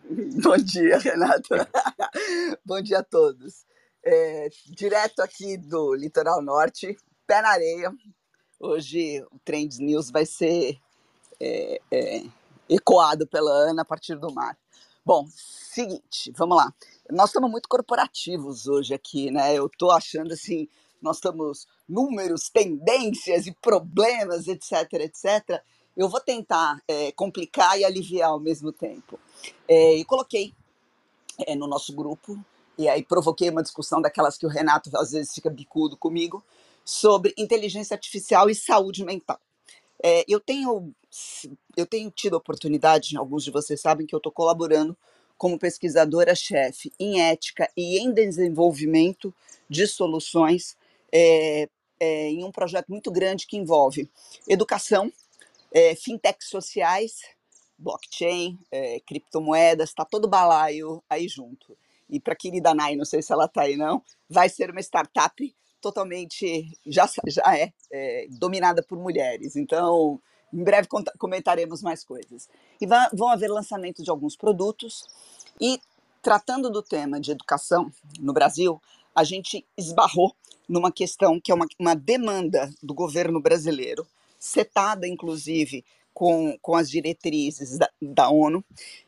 [0.44, 1.70] Bom dia, Renata.
[2.66, 3.66] bom dia a todos.
[4.04, 7.92] É, direto aqui do litoral norte, pé na areia.
[8.60, 10.78] Hoje o Trends News vai ser
[11.42, 12.24] é, é,
[12.70, 14.56] ecoado pela Ana a partir do mar.
[15.04, 16.72] Bom, seguinte, vamos lá.
[17.10, 19.56] Nós estamos muito corporativos hoje aqui, né?
[19.56, 20.70] Eu estou achando assim,
[21.02, 25.62] nós estamos números, tendências e problemas, etc, etc.
[25.98, 29.20] Eu vou tentar é, complicar e aliviar ao mesmo tempo.
[29.68, 30.54] É, e coloquei
[31.48, 32.38] é, no nosso grupo,
[32.78, 36.44] e aí provoquei uma discussão daquelas que o Renato às vezes fica bicudo comigo,
[36.86, 39.40] sobre inteligência artificial e saúde mental.
[40.04, 40.94] É, eu tenho
[41.76, 44.96] eu tenho tido a oportunidade, alguns de vocês sabem que eu estou colaborando
[45.38, 49.34] como pesquisadora-chefe em ética e em desenvolvimento
[49.70, 50.78] de soluções
[51.12, 51.68] é,
[52.00, 54.10] é, em um projeto muito grande que envolve
[54.48, 55.12] educação,
[55.72, 57.22] é, fintechs sociais,
[57.78, 61.78] blockchain, é, criptomoedas, está todo balaio aí junto.
[62.10, 64.82] E para a querida Nai, não sei se ela está aí não, vai ser uma
[64.82, 69.56] startup totalmente, já, já é, é dominada por mulheres.
[69.56, 70.22] Então,
[70.54, 70.88] em breve
[71.18, 72.50] comentaremos mais coisas.
[72.80, 75.06] E vão haver lançamentos de alguns produtos.
[75.60, 75.80] E
[76.22, 78.82] tratando do tema de educação no Brasil,
[79.16, 80.36] a gente esbarrou
[80.68, 84.08] numa questão que é uma, uma demanda do governo brasileiro,
[84.40, 85.84] setada inclusive
[86.14, 88.64] com, com as diretrizes da, da ONU,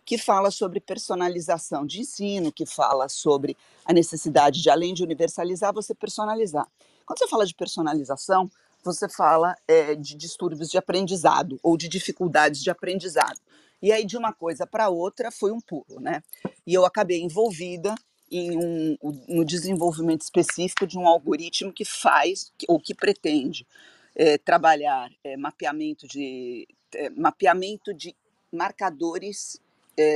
[0.05, 5.73] que fala sobre personalização de ensino, que fala sobre a necessidade de, além de universalizar,
[5.73, 6.67] você personalizar.
[7.05, 8.49] Quando você fala de personalização,
[8.83, 13.39] você fala é, de distúrbios de aprendizado ou de dificuldades de aprendizado.
[13.81, 16.23] E aí, de uma coisa para outra, foi um pulo, né?
[16.65, 17.95] E eu acabei envolvida
[18.31, 23.67] em um, no desenvolvimento específico de um algoritmo que faz ou que pretende
[24.15, 28.15] é, trabalhar é, mapeamento de é, mapeamento de
[28.51, 29.61] marcadores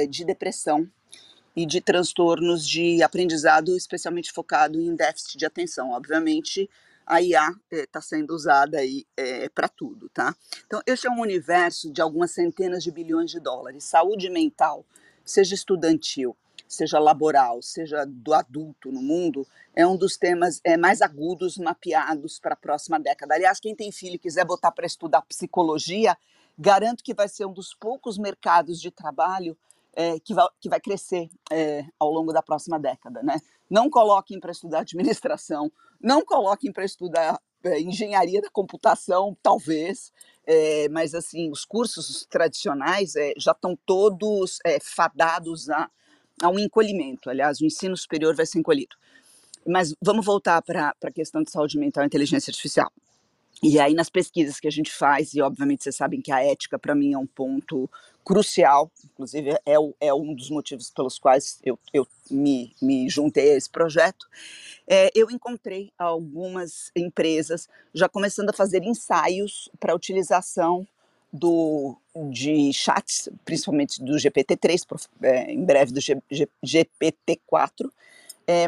[0.10, 0.90] de depressão
[1.56, 5.92] e de transtornos de aprendizado, especialmente focado em déficit de atenção.
[5.92, 6.68] Obviamente,
[7.08, 10.36] a IA está eh, sendo usada aí é, para tudo, tá?
[10.66, 13.86] Então, esse é um universo de algumas centenas de bilhões de dólares.
[13.86, 14.86] Saúde mental,
[15.24, 16.36] seja estudantil,
[16.68, 22.40] seja laboral, seja do adulto no mundo, é um dos temas é, mais agudos mapeados
[22.40, 23.36] para a próxima década.
[23.36, 26.18] Aliás, quem tem filho e quiser botar para estudar psicologia,
[26.60, 29.58] garanto que vai ser um dos poucos mercados de trabalho
[29.94, 33.40] é, que, vai, que vai crescer é, ao longo da próxima década, né?
[33.70, 40.12] Não coloquem para estudar administração, não coloquem para estudar é, engenharia da computação, talvez,
[40.46, 45.90] é, mas assim, os cursos tradicionais é, já estão todos é, fadados a,
[46.42, 47.30] a um encolhimento.
[47.30, 48.96] Aliás, o ensino superior vai ser encolhido.
[49.66, 52.92] Mas vamos voltar para a questão de saúde mental e inteligência artificial.
[53.62, 56.78] E aí, nas pesquisas que a gente faz, e obviamente vocês sabem que a ética
[56.78, 57.90] para mim é um ponto
[58.24, 63.56] crucial, inclusive é, é um dos motivos pelos quais eu, eu me, me juntei a
[63.56, 64.28] esse projeto,
[64.86, 70.86] é, eu encontrei algumas empresas já começando a fazer ensaios para utilização
[71.32, 71.98] do,
[72.32, 77.90] de chats, principalmente do GPT-3, é, em breve do GPT-4,
[78.46, 78.68] é,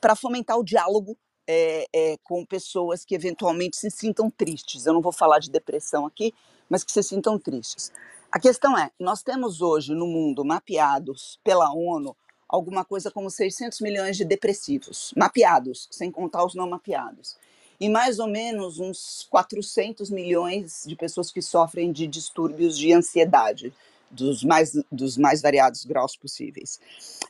[0.00, 1.16] para fomentar o diálogo
[1.48, 4.86] é, é, com pessoas que eventualmente se sintam tristes.
[4.86, 6.34] Eu não vou falar de depressão aqui,
[6.68, 7.90] mas que se sintam tristes.
[8.30, 12.14] A questão é, nós temos hoje no mundo mapeados pela ONU
[12.46, 17.36] alguma coisa como 600 milhões de depressivos, mapeados, sem contar os não mapeados
[17.80, 23.72] e mais ou menos uns 400 milhões de pessoas que sofrem de distúrbios de ansiedade,
[24.10, 26.80] dos mais, dos mais variados graus possíveis.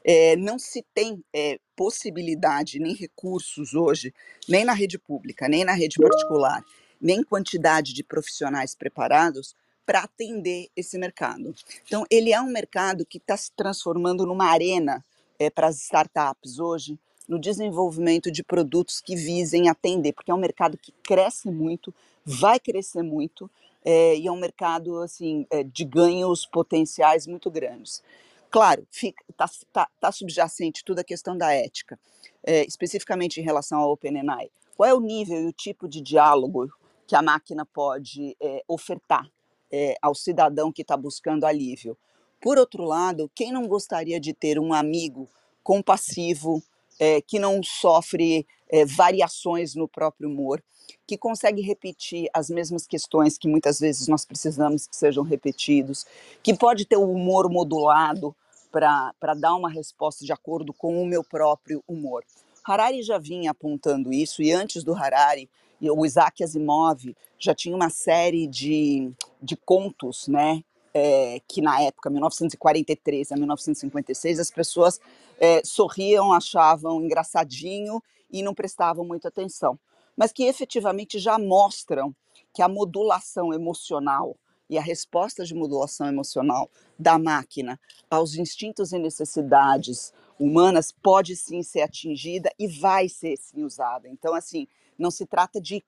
[0.05, 4.14] É, não se tem é, possibilidade nem recursos hoje,
[4.49, 6.64] nem na rede pública, nem na rede particular,
[7.01, 9.55] nem quantidade de profissionais preparados
[9.85, 11.55] para atender esse mercado.
[11.87, 15.05] Então, ele é um mercado que está se transformando numa arena
[15.39, 20.41] é, para as startups hoje, no desenvolvimento de produtos que visem atender, porque é um
[20.41, 23.51] mercado que cresce muito, vai crescer muito,
[23.91, 28.03] é, e é um mercado assim é, de ganhos potenciais muito grandes.
[28.51, 31.99] Claro, está tá, tá subjacente toda a questão da ética,
[32.45, 34.51] é, especificamente em relação ao OpenAI.
[34.76, 36.68] Qual é o nível e o tipo de diálogo
[37.07, 38.36] que a máquina pode
[38.68, 39.26] ofertar
[40.03, 41.97] ao cidadão que está buscando alívio?
[42.41, 45.28] Por outro lado, quem não gostaria de ter um amigo
[45.64, 46.62] compassivo,
[47.01, 50.62] é, que não sofre é, variações no próprio humor,
[51.06, 56.06] que consegue repetir as mesmas questões que muitas vezes nós precisamos que sejam repetidos,
[56.42, 58.34] que pode ter o humor modulado
[58.70, 62.24] para dar uma resposta de acordo com o meu próprio humor.
[62.64, 65.48] Harari já vinha apontando isso, e antes do Harari,
[65.80, 70.62] o Isaac Asimov já tinha uma série de, de contos, né,
[70.92, 75.00] é, que na época, 1943 a 1956, as pessoas
[75.38, 79.79] é, sorriam, achavam engraçadinho e não prestavam muita atenção,
[80.17, 82.14] mas que efetivamente já mostram
[82.53, 84.37] que a modulação emocional
[84.68, 87.80] e a resposta de modulação emocional da máquina
[88.11, 94.09] aos instintos e necessidades humanas pode sim ser atingida e vai ser sim usada.
[94.09, 94.68] Então, assim,
[94.99, 95.83] não se trata de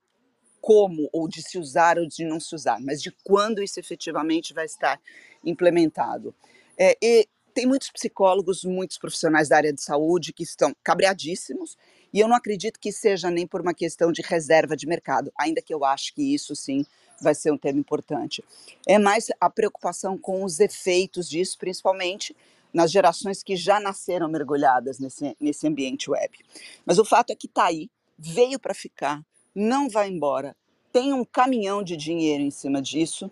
[0.61, 4.53] como ou de se usar ou de não se usar, mas de quando isso efetivamente
[4.53, 5.01] vai estar
[5.45, 6.35] implementado.
[6.79, 11.77] É, e tem muitos psicólogos, muitos profissionais da área de saúde que estão cabreadíssimos,
[12.13, 15.63] e eu não acredito que seja nem por uma questão de reserva de mercado, ainda
[15.63, 16.85] que eu acho que isso sim
[17.21, 18.43] vai ser um tema importante.
[18.87, 22.35] É mais a preocupação com os efeitos disso, principalmente
[22.73, 26.39] nas gerações que já nasceram mergulhadas nesse, nesse ambiente web.
[26.85, 29.23] Mas o fato é que está aí, veio para ficar,
[29.55, 30.57] não vai embora.
[30.93, 33.31] Tem um caminhão de dinheiro em cima disso.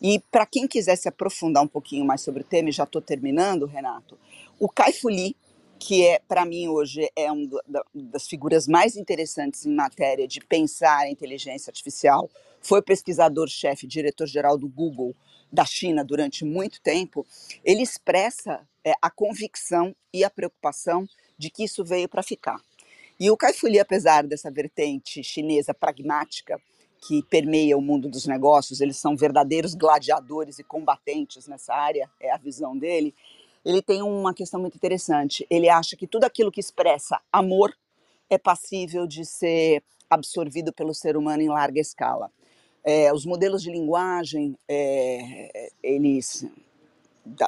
[0.00, 3.00] E para quem quiser se aprofundar um pouquinho mais sobre o tema, e já estou
[3.00, 4.18] terminando, Renato,
[4.58, 5.36] o Kai Fu Lee,
[5.78, 7.48] que é para mim hoje é uma
[7.94, 12.30] das figuras mais interessantes em matéria de pensar a inteligência artificial,
[12.60, 15.14] foi pesquisador-chefe, diretor-geral do Google
[15.52, 17.24] da China durante muito tempo,
[17.64, 21.08] ele expressa é, a convicção e a preocupação
[21.38, 22.60] de que isso veio para ficar.
[23.18, 26.60] E o Kai Fu Lee, apesar dessa vertente chinesa pragmática
[27.06, 32.30] que permeia o mundo dos negócios, eles são verdadeiros gladiadores e combatentes nessa área, é
[32.32, 33.14] a visão dele.
[33.66, 35.44] Ele tem uma questão muito interessante.
[35.50, 37.76] Ele acha que tudo aquilo que expressa amor
[38.30, 42.30] é passível de ser absorvido pelo ser humano em larga escala.
[42.84, 46.46] É, os modelos de linguagem, é, eles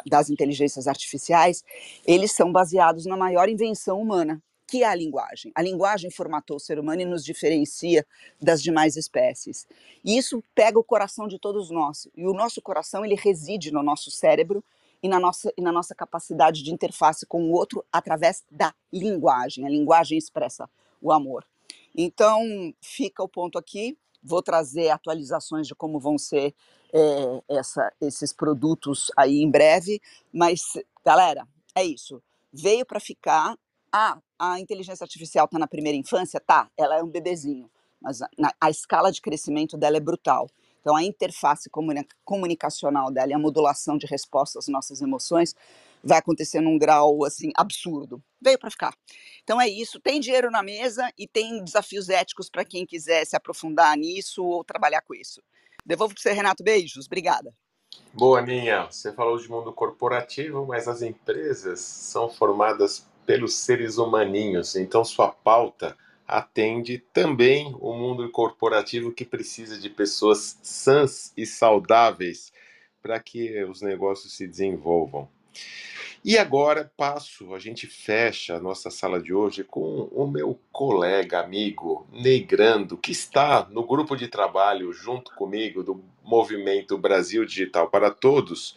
[0.05, 1.63] das inteligências artificiais,
[2.05, 5.53] eles são baseados na maior invenção humana, que é a linguagem.
[5.55, 8.05] A linguagem formatou o ser humano e nos diferencia
[8.43, 9.69] das demais espécies.
[10.05, 12.09] E isso pega o coração de todos nós.
[12.17, 14.65] E o nosso coração ele reside no nosso cérebro
[15.03, 19.67] e na nossa, e na nossa capacidade de interface com o outro através da linguagem.
[19.67, 20.69] A linguagem expressa
[21.01, 21.45] o amor.
[21.97, 22.43] Então,
[22.81, 23.97] fica o ponto aqui.
[24.23, 26.55] Vou trazer atualizações de como vão ser
[26.93, 30.01] é, essa, esses produtos aí em breve.
[30.33, 32.23] Mas, galera, é isso.
[32.53, 33.57] Veio para ficar.
[33.93, 36.39] Ah, a inteligência artificial está na primeira infância?
[36.41, 37.71] Tá, ela é um bebezinho,
[38.01, 40.49] mas a, na, a escala de crescimento dela é brutal.
[40.81, 41.69] Então, a interface
[42.25, 45.55] comunicacional dela e a modulação de respostas às nossas emoções
[46.03, 48.23] vai acontecer num grau assim absurdo.
[48.41, 48.95] Veio para ficar.
[49.43, 50.01] Então é isso.
[50.01, 54.65] Tem dinheiro na mesa e tem desafios éticos para quem quiser se aprofundar nisso ou
[54.65, 55.43] trabalhar com isso.
[55.85, 56.63] Devolvo para você, Renato.
[56.63, 57.07] Beijos.
[57.07, 57.53] Obrigada.
[58.13, 58.87] Boa, Ninha.
[58.87, 64.77] Você falou de mundo corporativo, mas as empresas são formadas pelos seres humaninhos.
[64.77, 65.97] Então, sua pauta
[66.29, 72.53] atende também o mundo corporativo que precisa de pessoas sãs e saudáveis
[73.03, 75.27] para que os negócios se desenvolvam.
[76.25, 81.41] E agora passo, a gente fecha a nossa sala de hoje com o meu colega,
[81.41, 88.11] amigo Negrando, que está no grupo de trabalho junto comigo do movimento Brasil Digital para
[88.11, 88.77] Todos,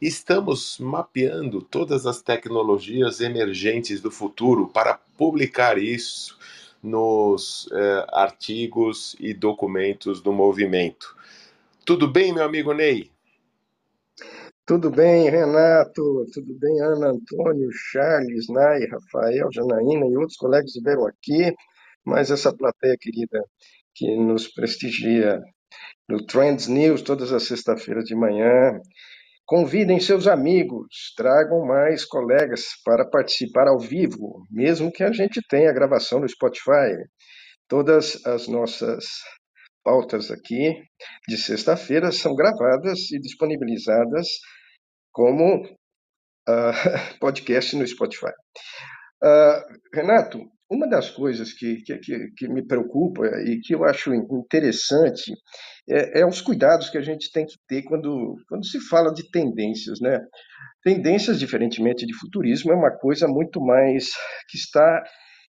[0.00, 6.38] estamos mapeando todas as tecnologias emergentes do futuro para publicar isso
[6.82, 11.16] nos eh, artigos e documentos do movimento.
[11.84, 13.10] Tudo bem, meu amigo Ney?
[14.64, 16.24] Tudo bem, Renato?
[16.32, 21.54] Tudo bem, Ana Antônio, Charles, Nai, Rafael, Janaína e outros colegas estiveram aqui,
[22.04, 23.44] mas essa plateia querida
[23.94, 25.40] que nos prestigia
[26.08, 28.80] no Trends News todas as sextas-feiras de manhã.
[29.52, 35.68] Convidem seus amigos, tragam mais colegas para participar ao vivo, mesmo que a gente tenha
[35.68, 36.96] a gravação no Spotify.
[37.68, 39.04] Todas as nossas
[39.84, 40.82] pautas aqui
[41.28, 44.26] de sexta-feira são gravadas e disponibilizadas
[45.12, 48.32] como uh, podcast no Spotify.
[49.22, 49.60] Uh,
[49.94, 50.40] Renato,
[50.72, 51.98] uma das coisas que, que,
[52.36, 55.32] que, me preocupa e que eu acho interessante
[55.88, 59.30] é, é, os cuidados que a gente tem que ter quando, quando se fala de
[59.30, 60.18] tendências, né?
[60.82, 64.10] Tendências, diferentemente de futurismo, é uma coisa muito mais
[64.48, 65.04] que está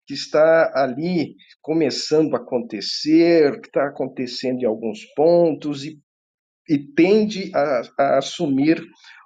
[0.07, 5.99] que está ali começando a acontecer, que está acontecendo em alguns pontos e,
[6.67, 8.83] e tende a, a assumir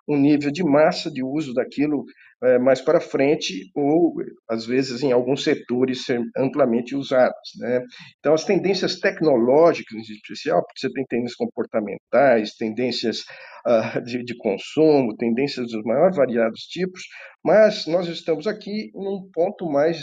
[0.08, 2.04] um nível de massa de uso daquilo
[2.44, 4.14] é, mais para frente, ou,
[4.50, 7.52] às vezes, em alguns setores, ser amplamente usados.
[7.58, 7.82] Né?
[8.20, 13.22] Então, as tendências tecnológicas, em especial, porque você tem tendências comportamentais, tendências
[13.66, 17.04] uh, de, de, consumo, tendências dos mais variados tipos,
[17.44, 20.02] mas nós estamos aqui num ponto mais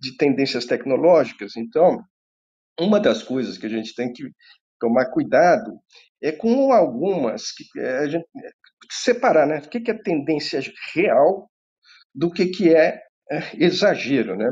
[0.00, 1.56] de tendências tecnológicas.
[1.56, 1.98] Então,
[2.78, 4.24] uma das coisas que a gente tem que
[4.78, 5.72] tomar cuidado
[6.22, 8.26] é com algumas que a gente
[8.90, 9.58] separar, né?
[9.58, 10.60] O que é tendência
[10.94, 11.48] real
[12.14, 13.00] do que que é,
[13.30, 14.50] é exagero, né?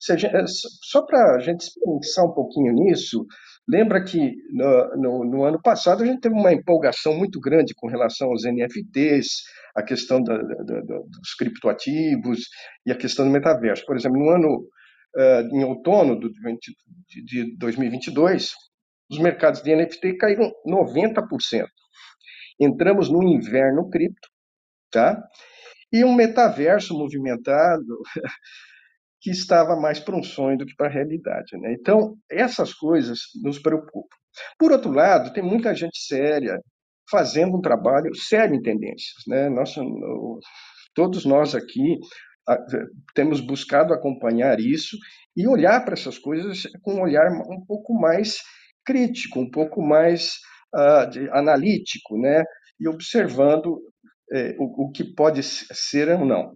[0.00, 3.26] Gente, é, só para a gente pensar um pouquinho nisso,
[3.68, 7.88] lembra que no, no, no, ano passado a gente teve uma empolgação muito grande com
[7.88, 9.42] relação aos NFTs,
[9.74, 12.40] a questão da, da, da, dos criptoativos
[12.86, 13.84] e a questão do metaverso.
[13.86, 14.68] Por exemplo, no ano
[15.16, 18.52] uh, em outono do, de, de 2022,
[19.10, 21.66] os mercados de NFT caíram 90%.
[22.58, 24.28] Entramos no inverno cripto,
[24.90, 25.22] tá?
[25.92, 28.02] E um metaverso movimentado
[29.20, 31.74] que estava mais para um sonho do que para a realidade, né?
[31.78, 34.16] Então, essas coisas nos preocupam.
[34.58, 36.60] Por outro lado, tem muita gente séria
[37.10, 39.48] fazendo um trabalho sério em tendências, né?
[39.48, 39.80] Nossa,
[40.94, 41.98] todos nós aqui
[43.14, 44.96] temos buscado acompanhar isso
[45.36, 48.38] e olhar para essas coisas com um olhar um pouco mais
[48.84, 50.38] crítico, um pouco mais
[50.74, 52.42] uh, de, analítico, né?
[52.80, 53.80] E observando
[54.32, 56.54] eh, o, o, que pode ser ou não.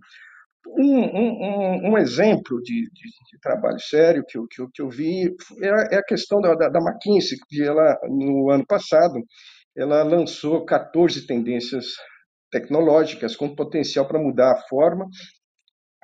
[0.78, 4.88] Um, um, um exemplo de, de, de, trabalho sério que eu, que eu, que eu
[4.88, 5.24] vi
[5.60, 9.14] é, é a questão da, da, da McKinsey, que ela, no ano passado,
[9.76, 11.86] ela lançou 14 tendências
[12.50, 15.08] tecnológicas com potencial para mudar a forma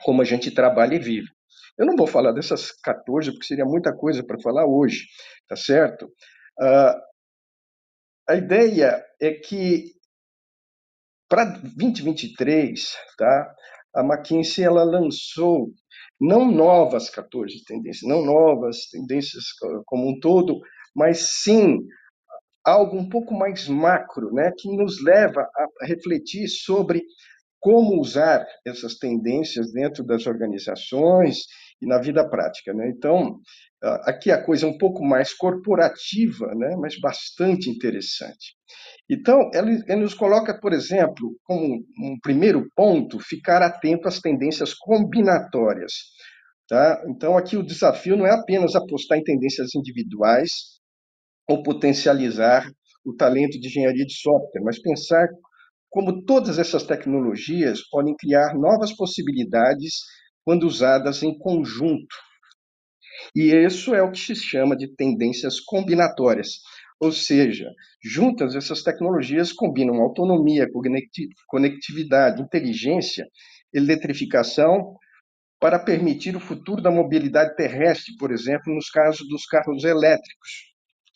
[0.02, 1.28] como a gente trabalha e vive.
[1.78, 5.06] Eu não vou falar dessas 14, porque seria muita coisa para falar hoje,
[5.48, 6.06] tá certo?
[6.60, 7.07] Uh,
[8.28, 9.92] a ideia é que
[11.28, 13.54] para 2023, tá?
[13.94, 15.72] A McKinsey ela lançou
[16.20, 19.44] não novas 14 tendências, não novas tendências
[19.86, 20.60] como um todo,
[20.94, 21.78] mas sim
[22.64, 27.02] algo um pouco mais macro, né, que nos leva a refletir sobre
[27.60, 31.38] como usar essas tendências dentro das organizações
[31.80, 32.72] e na vida prática.
[32.74, 32.90] Né?
[32.90, 33.40] Então,
[34.04, 36.76] aqui a coisa é um pouco mais corporativa, né?
[36.80, 38.56] mas bastante interessante.
[39.10, 44.74] Então, ele, ele nos coloca, por exemplo, como um primeiro ponto, ficar atento às tendências
[44.74, 45.92] combinatórias.
[46.68, 47.02] Tá?
[47.08, 50.50] Então, aqui o desafio não é apenas apostar em tendências individuais
[51.48, 52.70] ou potencializar
[53.04, 55.26] o talento de engenharia de software, mas pensar
[55.88, 59.94] como todas essas tecnologias podem criar novas possibilidades
[60.44, 62.27] quando usadas em conjunto.
[63.34, 66.60] E isso é o que se chama de tendências combinatórias.
[67.00, 67.70] Ou seja,
[68.02, 70.68] juntas essas tecnologias combinam autonomia,
[71.46, 73.26] conectividade, inteligência,
[73.72, 74.96] eletrificação,
[75.60, 80.68] para permitir o futuro da mobilidade terrestre, por exemplo, nos casos dos carros elétricos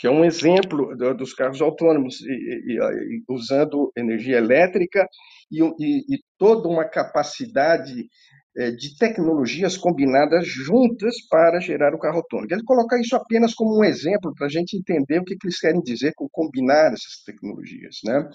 [0.02, 5.06] que é um exemplo dos carros autônomos, e, e, e, usando energia elétrica
[5.48, 8.08] e, toda uma capacidade
[8.54, 12.48] de tecnologias combinadas juntas para gerar o carro autônomo.
[12.50, 15.58] Ele coloca isso apenas como um exemplo para a gente entender o que, que eles
[15.58, 17.96] querem dizer com combinar essas tecnologias.
[18.04, 18.28] Né?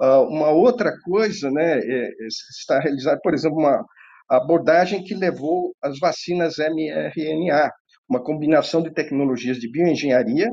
[0.00, 3.84] Uh, uma outra coisa né, é, é, está realizada, por exemplo, uma
[4.28, 7.72] abordagem que levou as vacinas mRNA,
[8.08, 10.50] uma combinação de tecnologias de bioengenharia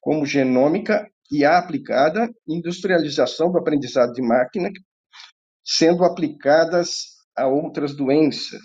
[0.00, 4.70] como genômica IA aplicada, industrialização do aprendizado de máquina,
[5.64, 8.62] sendo aplicadas a outras doenças.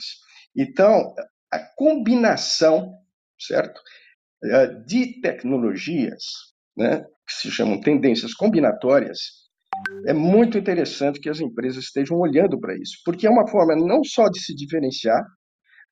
[0.56, 1.14] Então,
[1.52, 2.94] a combinação,
[3.40, 3.82] certo,
[4.44, 6.24] eh, de tecnologias,
[6.76, 9.20] né, que se chamam tendências combinatórias,
[10.08, 14.04] é muito interessante que as empresas estejam olhando para isso, porque é uma forma não
[14.04, 15.24] só de se diferenciar,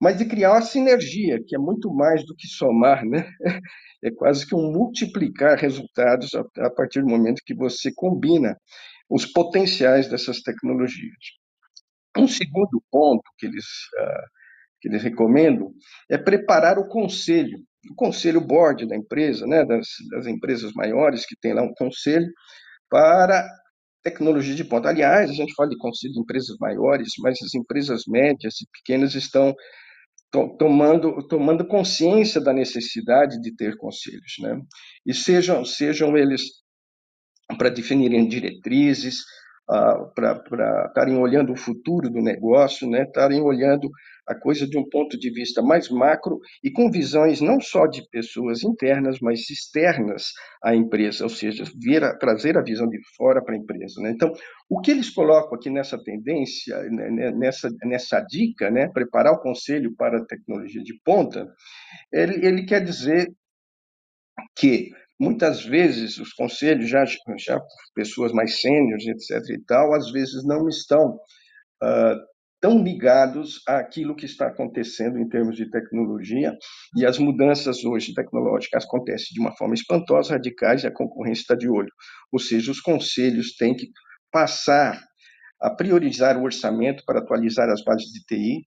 [0.02, 3.30] mas de criar uma sinergia, que é muito mais do que somar, né?
[4.02, 8.56] É quase que um multiplicar resultados a partir do momento que você combina
[9.10, 11.39] os potenciais dessas tecnologias.
[12.18, 14.28] Um segundo ponto que eles, uh,
[14.82, 15.72] que eles recomendam
[16.10, 17.60] é preparar o conselho,
[17.90, 22.32] o conselho board da empresa, né, das, das empresas maiores que tem lá um conselho
[22.90, 23.48] para
[24.04, 24.90] tecnologia de ponta.
[24.90, 29.14] Aliás, a gente fala de conselho de empresas maiores, mas as empresas médias e pequenas
[29.16, 29.56] estão
[30.32, 34.60] to tomando, tomando consciência da necessidade de ter conselhos, né?
[35.06, 36.42] E sejam, sejam eles
[37.58, 39.18] para definirem diretrizes,
[40.16, 43.04] para estarem olhando o futuro do negócio, né?
[43.04, 43.88] Estarem olhando
[44.28, 48.08] a coisa de um ponto de vista mais macro e com visões não só de
[48.10, 50.32] pessoas internas, mas externas
[50.64, 54.02] à empresa, ou seja, a, trazer a visão de fora para a empresa.
[54.02, 54.12] Né?
[54.12, 54.32] Então,
[54.68, 59.42] o que eles colocam aqui nessa tendência, né, né, nessa, nessa dica, né, preparar o
[59.42, 61.48] conselho para a tecnologia de ponta,
[62.12, 63.32] ele, ele quer dizer
[64.56, 67.62] que muitas vezes os conselhos, já, já
[67.94, 69.50] pessoas mais sêniores, etc.
[69.50, 71.16] e tal, às vezes não estão
[71.84, 72.30] uh,
[72.62, 76.56] tão ligados àquilo que está acontecendo em termos de tecnologia,
[76.96, 81.56] e as mudanças hoje tecnológicas acontecem de uma forma espantosa, radicais, e a concorrência está
[81.56, 81.92] de olho.
[82.32, 83.88] Ou seja, os conselhos têm que
[84.32, 85.02] passar
[85.62, 88.66] a priorizar o orçamento para atualizar as bases de TI,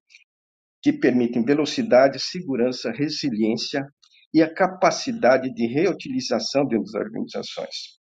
[0.82, 3.86] que permitem velocidade, segurança, resiliência
[4.32, 7.98] e a capacidade de reutilização das organizações.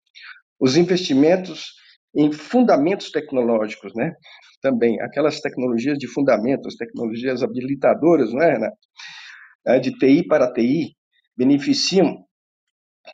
[0.60, 1.74] Os investimentos
[2.16, 4.14] em fundamentos tecnológicos, né?
[4.62, 8.78] Também aquelas tecnologias de fundamento, as tecnologias habilitadoras, não é, Renato?
[9.68, 10.96] É, de TI para TI,
[11.38, 12.26] beneficiam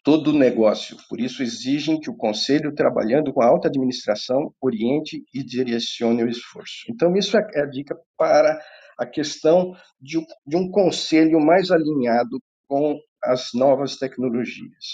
[0.04, 0.98] todo o negócio.
[1.10, 6.30] Por isso exigem que o conselho, trabalhando com a alta administração, oriente e direcione o
[6.30, 6.86] esforço.
[6.90, 8.60] Então isso é, é a dica para
[8.98, 10.18] a questão de
[10.56, 12.40] um conselho mais alinhado
[12.76, 14.86] com as novas tecnologias.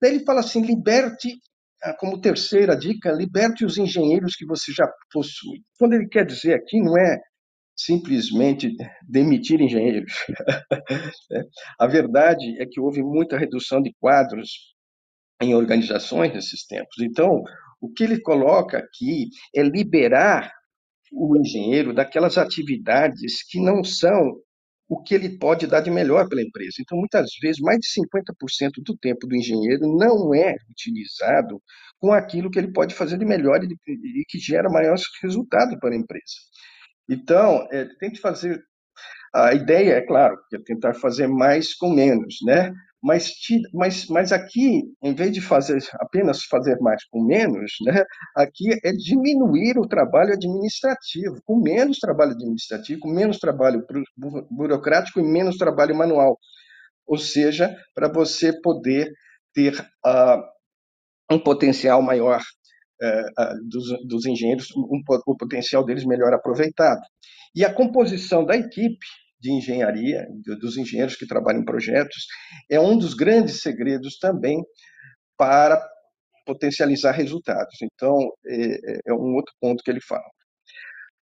[0.00, 1.28] Daí ele fala assim: liberte
[1.82, 5.62] ah, como terceira dica, liberte os engenheiros que você já possui.
[5.78, 7.18] Quando ele quer dizer aqui, não é
[7.76, 8.72] simplesmente
[9.08, 10.12] demitir engenheiros.
[11.30, 11.42] Né?
[11.78, 14.74] A verdade é que houve muita redução de quadros
[15.40, 16.96] em organizações nesses tempos.
[17.00, 17.42] Então,
[17.80, 20.52] o que ele coloca aqui é liberar
[21.12, 24.36] o engenheiro daquelas atividades que não são
[24.88, 26.76] o que ele pode dar de melhor pela empresa.
[26.80, 31.60] Então, muitas vezes, mais de 50% do tempo do engenheiro não é utilizado
[31.98, 35.98] com aquilo que ele pode fazer de melhor e, que gera maiores resultados para a
[35.98, 36.34] empresa.
[37.08, 38.62] Então, é, tem que fazer.
[39.34, 42.72] A ideia, é claro, é tentar fazer mais com menos, né?
[43.02, 43.32] Mas,
[43.72, 48.04] mas, mas aqui, em vez de fazer apenas fazer mais com menos, né,
[48.36, 53.86] aqui é diminuir o trabalho administrativo, com menos trabalho administrativo, com menos trabalho
[54.50, 56.38] burocrático e menos trabalho manual.
[57.06, 59.12] Ou seja, para você poder
[59.54, 60.42] ter uh,
[61.30, 67.00] um potencial maior uh, dos, dos, engenheiros, um, o potencial deles melhor aproveitado.
[67.54, 69.06] E a composição da equipe
[69.40, 70.26] de engenharia,
[70.60, 72.26] dos engenheiros que trabalham em projetos,
[72.70, 74.62] é um dos grandes segredos também
[75.36, 75.80] para
[76.44, 77.76] potencializar resultados.
[77.82, 78.16] Então,
[78.46, 80.24] é, é, é um outro ponto que ele fala.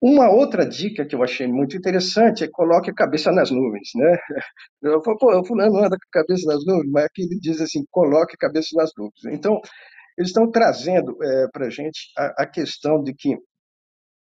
[0.00, 4.18] Uma outra dica que eu achei muito interessante é coloque a cabeça nas nuvens, né?
[4.82, 7.60] Eu falo, pô, o fulano anda com a cabeça nas nuvens, mas aqui ele diz
[7.60, 9.24] assim, coloque a cabeça nas nuvens.
[9.32, 9.58] Então,
[10.18, 13.36] eles estão trazendo é, para a gente a questão de que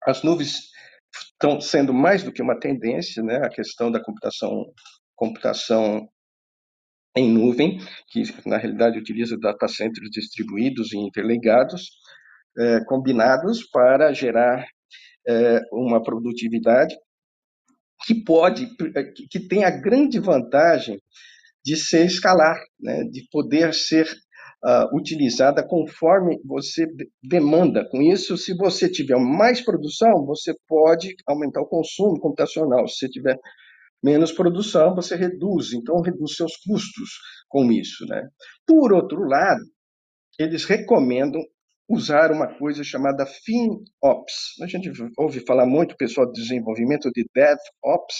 [0.04, 0.70] as nuvens
[1.14, 3.36] estão sendo mais do que uma tendência, né?
[3.36, 4.64] A questão da computação,
[5.14, 6.08] computação
[7.16, 7.78] em nuvem,
[8.08, 11.90] que na realidade utiliza data centers distribuídos e interligados,
[12.58, 14.66] é, combinados para gerar
[15.26, 16.96] é, uma produtividade
[18.06, 18.68] que pode,
[19.30, 21.00] que tem a grande vantagem
[21.64, 24.08] de ser escalar, né, de poder ser
[24.64, 26.86] uh, utilizada conforme você
[27.22, 27.88] demanda.
[27.90, 32.86] Com isso, se você tiver mais produção, você pode aumentar o consumo computacional.
[32.88, 33.36] Se você tiver
[34.02, 37.10] menos produção, você reduz, então reduz seus custos
[37.48, 38.06] com isso.
[38.06, 38.28] Né?
[38.66, 39.62] Por outro lado,
[40.38, 41.42] eles recomendam
[41.88, 44.60] usar uma coisa chamada FinOps.
[44.62, 48.16] A gente ouve falar muito, pessoal de desenvolvimento de DevOps,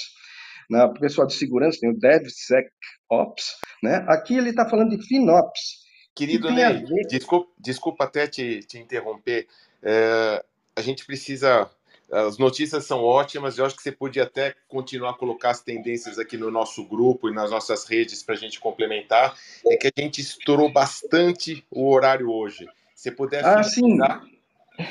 [0.70, 0.84] né?
[0.84, 3.56] o pessoal de segurança tem o DevSecOps.
[3.82, 4.04] Né?
[4.08, 5.87] Aqui ele está falando de FinOps,
[6.18, 9.46] Querido Ney, desculpa, desculpa até te, te interromper.
[9.80, 11.70] É, a gente precisa.
[12.10, 16.18] As notícias são ótimas, eu acho que você podia até continuar a colocar as tendências
[16.18, 19.36] aqui no nosso grupo e nas nossas redes para a gente complementar.
[19.70, 22.66] É que a gente estourou bastante o horário hoje.
[22.94, 24.24] Se puder ah, finalizar.
[24.24, 24.86] Sim.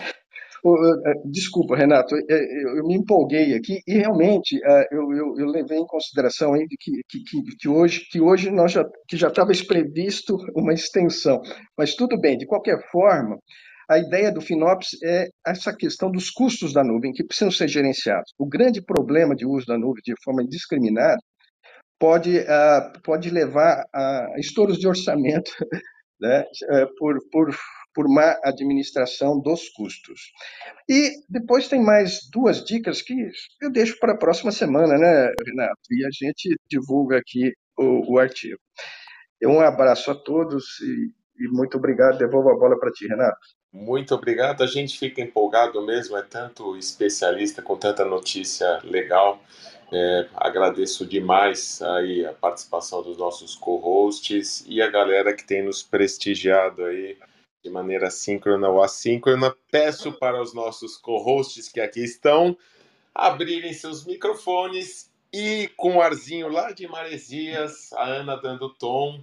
[0.66, 5.78] É, desculpa, Renato, é, eu me empolguei aqui e realmente é, eu, eu, eu levei
[5.78, 10.36] em consideração aí que, que, que, hoje, que hoje nós já, que já estava previsto
[10.56, 11.40] uma extensão,
[11.78, 13.38] mas tudo bem, de qualquer forma,
[13.90, 18.34] a ideia do FinOps é essa questão dos custos da nuvem que precisam ser gerenciados.
[18.38, 21.20] O grande problema de uso da nuvem de forma indiscriminada
[21.98, 22.46] pode,
[23.04, 25.52] pode levar a estouros de orçamento
[26.20, 26.44] né,
[26.98, 27.56] por, por
[27.98, 30.32] por má administração dos custos.
[30.88, 35.82] E depois tem mais duas dicas que eu deixo para a próxima semana, né, Renato?
[35.90, 38.60] E a gente divulga aqui o, o artigo.
[39.44, 42.20] Um abraço a todos e, e muito obrigado.
[42.20, 43.40] Devolvo a bola para ti, Renato.
[43.74, 44.64] Muito obrigado.
[44.64, 49.42] A gente fica empolgado mesmo, é tanto especialista com tanta notícia legal.
[49.92, 55.82] É, agradeço demais aí a participação dos nossos co-hosts e a galera que tem nos
[55.82, 57.18] prestigiado aí
[57.68, 59.54] de maneira síncrona ou assíncrona.
[59.70, 62.58] Peço para os nossos co-hosts que aqui estão
[63.14, 69.22] abrirem seus microfones e com o arzinho lá de Maresias, a Ana dando tom.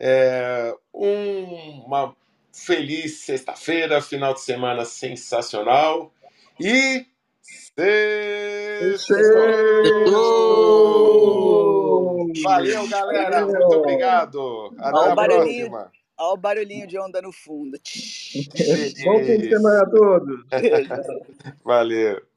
[0.00, 2.16] É, um, uma
[2.52, 6.12] feliz sexta-feira, final de semana sensacional
[6.58, 7.06] e
[12.42, 13.46] Valeu, galera.
[13.46, 14.74] Muito obrigado.
[14.78, 15.92] Até a próxima.
[16.18, 17.78] Olha o barulhinho de onda no fundo.
[19.04, 20.46] Bom fim de semana a todos.
[21.64, 22.27] Valeu.